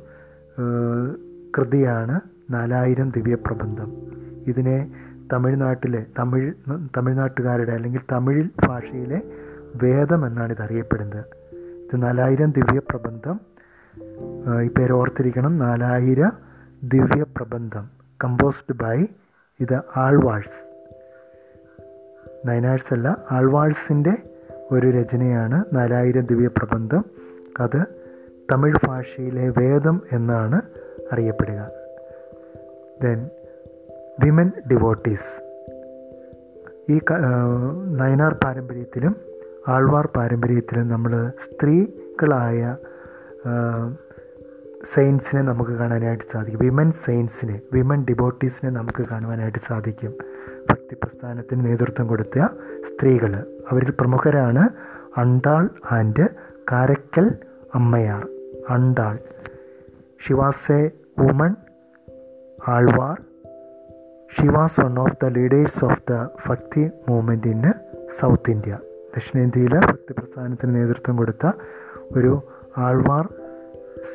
കൃതിയാണ് 1.57 2.19
നാലായിരം 2.49 3.09
ദിവ്യപ്രബന്ധം. 3.09 3.91
ഇതിനെ 4.47 4.91
തമിഴ്നാട്ടിലെ 5.33 6.05
തമിഴ് 6.19 6.53
തമിഴ്നാട്ടുകാരുടെ 6.97 7.71
അല്ലെങ്കിൽ 7.71 8.01
തമിഴ് 8.11 8.49
ഭാഷയിലെ 8.67 9.21
വേദം 9.75 10.27
എന്നാണ് 10.27 10.53
ഇത് 10.53 10.61
അറിയപ്പെടുന്നത്. 10.61 11.25
ഇത് 11.55 12.03
നാലായിരം 12.03 12.51
ദിവ്യപ്രബന്ധം. 12.51 13.39
ഈ 14.63 14.67
പേര് 14.67 14.91
ഓർത്തിരിക്കണം. 14.91 15.57
നാലായിരം 15.57 16.31
ദിവ്യപ്രബന്ധം. 16.83 17.89
കമ്പോസ്ഡ് 18.23 18.75
ബൈ 18.75 19.05
ഇത് 19.59 19.81
ആൾവാഴ്സ്. 19.97 20.66
നയനാഴ്സ് 22.45 22.93
അല്ല 22.93 23.07
ആൾവാഴ്സിന്റെ 23.31 24.13
ഒരു 24.71 24.87
രചനയാണ് 24.87 25.63
നാലായിരം 25.73 26.25
ദിവ്യ 26.25 26.47
പ്രബന്ധം. 26.47 27.05
അത് 27.59 27.81
തമിഴ് 28.51 28.87
ഭാഷയിലെ 28.87 29.49
വേദം 29.49 30.01
എന്നാണ് 30.11 30.61
അറിയപ്പെടുക. 31.11 31.69
ദെൻ 33.03 33.29
വിമൻ 34.23 34.51
ഡിവോട്ടീസ് 34.71 35.31
ഈ 36.91 36.99
നയനാർ 38.01 38.33
പാരമ്പര്യത്തിലും 38.33 39.15
ആൾവാർ 39.67 40.09
പാരമ്പര്യത്തിലും 40.17 40.87
നമ്മൾ 40.87 41.31
സ്ത്രീകളായ 41.45 42.75
സെയിൻസിനെ 44.93 45.41
നമുക്ക് 45.41 45.71
കാണാനായിട്ട് 45.71 46.23
സാധിക്കും. 46.31 46.61
വിമൻ 46.65 46.91
സെയിൻസിനെ 46.91 47.61
വിമൻ 47.73 48.05
ഡിവോട്ടീസിനെ 48.09 48.69
നമുക്ക് 48.71 49.05
കാണുവാനായിട്ട് 49.11 49.57
സാധിക്കും. 49.57 50.13
ഭക്തി 50.69 50.95
പ്രസ്ഥാനത്തിന് 50.95 51.65
നേതൃത്വം 51.65 52.07
കൊടുത്ത 52.07 52.39
സ്ത്രീകൾ. 52.81 53.45
അവരിൽ 53.71 53.93
പ്രമുഖരാണ് 53.99 54.69
Andal 55.17 55.69
and 55.91 56.27
Karaikkal 56.71 57.31
Ammaiyar. 57.75 58.27
Andal 58.69 59.17
she was a 60.27 60.91
woman 61.19 61.55
Alvar. 62.67 63.17
She 64.37 64.47
was 64.47 64.81
one 64.81 64.99
of 64.99 65.17
the 65.23 65.25
leaders 65.25 65.85
of 65.85 66.01
the 66.11 66.27
bhakti 66.47 66.89
movement 67.09 67.47
in 67.47 67.61
South 68.19 68.51
India 68.51 68.79
ദക്ഷിണേന്ത്യയിലെ 69.15 69.79
ഭക്തി 69.79 70.13
പ്രസ്ഥാനത്തിന് 70.13 70.75
നേതൃത്വം 70.75 71.17
കൊടുത്ത 71.17 71.51
ഒരു 72.11 72.43
Alwar 72.77 73.29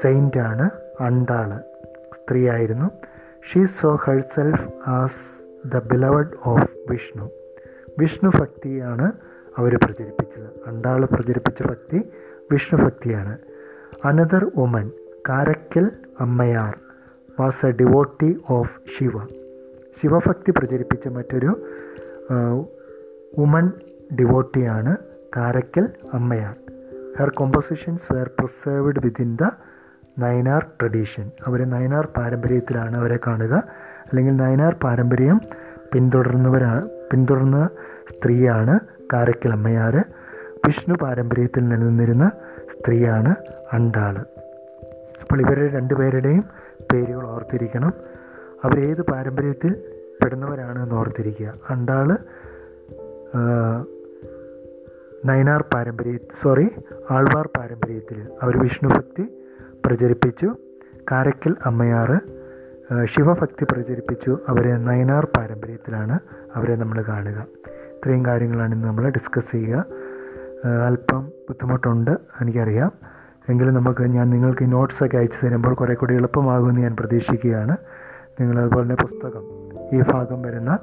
സെയിന്റാണ് 0.01 0.71
Andal 1.01 1.61
സ്ത്രീയായിരുന്നു. 2.15 2.91
She 3.53 3.65
saw 3.65 3.95
herself 3.95 4.69
as 4.87 5.42
the 5.71 5.79
beloved 5.79 6.35
of 6.47 6.71
Vishnu. 6.91 7.31
Vishnu 7.99 8.31
ഭക്തിയാണ് 8.41 9.13
അവർ 9.57 9.79
പ്രചരിപ്പിച്ചത്. 9.85 10.49
അണ്ടാൾ 10.67 11.05
പ്രചരിപ്പിച്ച 11.05 11.63
ഭക്തി 11.63 11.99
വിഷ്ണു 12.51 12.85
ഭക്തിയാണ്. 12.85 13.39
Another 14.05 14.45
woman 14.57 14.91
Karaikkal 15.29 15.91
Ammaiyar 16.21 16.75
was 17.41 17.67
a 17.67 17.71
devotee 17.71 18.31
of 18.51 18.73
Shiva. 18.99 19.13
ശിവഭക്തി 20.01 20.51
പ്രചരിപ്പിച്ച 20.51 21.09
മറ്റൊരു 21.09 21.51
woman 23.39 23.73
ഡിവോട്ടിയാണ് 24.21 24.97
Karaikkal 25.37 25.89
Ammaiyar. 26.15 26.55
Her 27.19 27.31
compositions 27.31 28.13
were 28.13 28.31
preserved 28.39 29.01
within 29.05 29.37
the 29.41 29.51
Nayanar 30.19 30.67
tradition 30.81 31.31
അവർ 31.47 31.61
നയനാർ 31.71 32.07
പാരമ്പര്യത്തിലാണ് 32.07 32.97
അവരെ 32.97 33.19
കാണുക. 33.27 33.55
അല്ലെങ്കിൽ 34.13 34.37
നയനാർ 34.37 34.75
പാരമ്പര്യം 34.85 35.41
പിന്തുടർന്നവരാണ് 35.93 36.89
പിന്തുടർന്ന 37.11 37.69
സ്ത്രീയാണ് 38.09 38.81
കാരക്കൽ 39.13 39.53
അമ്മയാർ 39.53 40.05
വിഷ്ണു 40.67 40.95
പാരമ്പര്യത്തിൽ 41.03 41.69
നിലനിന്നിരുന്ന 41.69 42.31
സ്ത്രീയാണ് 42.73 43.35
അണ്ടാൾ 43.73 44.17
അപ്പോൾ 45.23 45.41
ഇവരുടെ 45.41 45.69
രണ്ടുപേരുടെയും 45.77 46.45
പേരുകൾ 46.93 47.27
ഓർത്തിരിക്കണം. 47.27 47.93
അവരേത് 48.65 49.03
പാരമ്പര്യത്തിൽ 49.03 49.73
പെടുന്നവരാണ് 50.25 50.83
എന്ന് 50.83 50.95
ഓർത്തിരിക്കുക. 50.95 51.55
അണ്ടാൾ 51.71 52.19
നയനാർ 55.25 55.65
പാരമ്പര്യ 55.75 56.19
സോറി 56.43 56.71
ആൾവാർ 57.11 57.49
പാരമ്പര്യത്തിൽ 57.59 58.29
അവർ 58.43 58.63
വിഷ്ണുഭക്തി 58.63 59.25
പ്രചരിപ്പിച്ചു. 59.87 60.49
കാരക്കൽ 61.13 61.57
അമ്മയാർ 61.67 62.11
ശിവഭക്തി 63.05 63.65
പ്രചരിപ്പിച്ചു. 63.65 64.39
അവരെ 64.49 64.77
നയനാർ 64.77 65.29
പാരമ്പര്യത്തിലാണ് 65.37 66.19
അവരെ 66.55 66.77
നമ്മൾ 66.77 67.03
കാണുക. 67.03 67.47
ഇത്രയും 67.69 68.27
കാര്യങ്ങളാണ് 68.27 68.75
ഇന്ന് 68.75 68.89
നമ്മൾ 68.89 69.09
ഡിസ്കസ് 69.09 69.53
ചെയ്യുക. 69.53 69.85
അല്പം 70.87 71.25
ബുദ്ധിമുട്ടുണ്ട് 71.25 72.11
എനിക്കറിയാം. 72.11 72.93
എങ്കിലും 73.49 73.75
നമുക്ക് 73.75 74.03
ഞാൻ 74.03 74.31
നിങ്ങൾക്ക് 74.31 74.73
നോട്ട്സൊക്കെ 74.73 75.17
അയച്ചു 75.17 75.47
തരുമ്പോൾ 75.47 75.75
കുറേ 75.75 75.95
കൂടി 75.95 76.15
എളുപ്പമാകുമെന്ന് 76.15 76.81
ഞാൻ 76.81 76.97
പ്രതീക്ഷിക്കുകയാണ്. 77.01 77.77
നിങ്ങൾ 78.41 78.59
അതുപോലെ 78.59 78.83
തന്നെ 78.83 78.95
പുസ്തകം 78.95 79.43
ഈ 79.93 80.03
ഭാഗം 80.13 80.43
വരുന്ന 80.43 80.79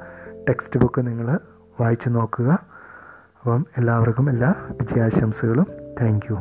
ടെക്സ്റ്റ് 0.50 0.80
ബുക്ക് 0.80 1.08
നിങ്ങൾ 1.08 1.40
വായിച്ചു 1.82 2.10
നോക്കുക. 2.10 2.60
അപ്പം 3.40 3.66
എല്ലാവർക്കും 3.78 4.30
എല്ലാ 4.30 4.56
വിജയാശംസകളും. 4.72 5.66
Thank 6.02 6.32
you 6.32 6.38